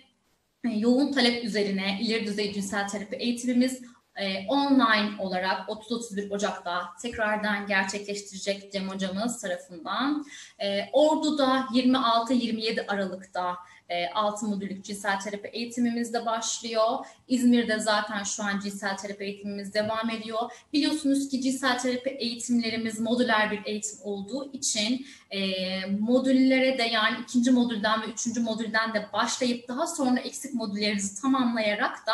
[0.64, 3.82] e, yoğun talep üzerine ileri düzey cinsel terapi eğitimimiz
[4.16, 10.26] e, online olarak 30-31 Ocak'ta tekrardan gerçekleştirecek Cem hocamız tarafından.
[10.58, 13.56] E, Ordu'da 26-27 Aralık'ta
[13.90, 17.06] e, 6 modüllük cinsel terapi eğitimimiz de başlıyor.
[17.28, 20.52] İzmir'de zaten şu an cinsel terapi eğitimimiz devam ediyor.
[20.72, 25.40] Biliyorsunuz ki cinsel terapi eğitimlerimiz modüler bir eğitim olduğu için e,
[25.86, 32.06] modüllere de yani ikinci modülden ve üçüncü modülden de başlayıp daha sonra eksik modüllerinizi tamamlayarak
[32.06, 32.12] da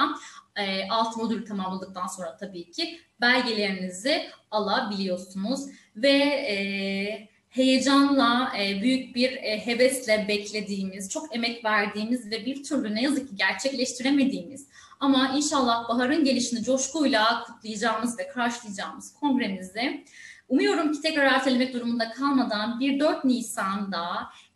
[0.57, 9.33] e, alt modülü tamamladıktan sonra tabii ki belgelerinizi alabiliyorsunuz ve e, heyecanla, e, büyük bir
[9.33, 14.69] e, hevesle beklediğimiz, çok emek verdiğimiz ve bir türlü ne yazık ki gerçekleştiremediğimiz
[15.01, 20.05] ama inşallah baharın gelişini coşkuyla kutlayacağımız ve karşılayacağımız kongremizi
[20.49, 24.07] umuyorum ki tekrar ertelemek durumunda kalmadan 1-4 Nisan'da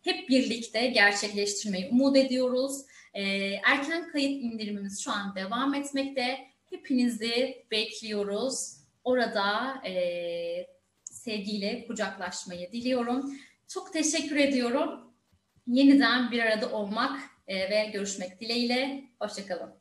[0.01, 2.81] hep birlikte gerçekleştirmeyi umut ediyoruz.
[3.13, 3.23] E,
[3.65, 6.39] erken kayıt indirimimiz şu an devam etmekte.
[6.69, 8.77] Hepinizi bekliyoruz.
[9.03, 10.67] Orada e,
[11.03, 13.33] sevgiyle kucaklaşmayı diliyorum.
[13.67, 15.13] Çok teşekkür ediyorum.
[15.67, 19.03] Yeniden bir arada olmak e, ve görüşmek dileğiyle.
[19.19, 19.80] Hoşçakalın.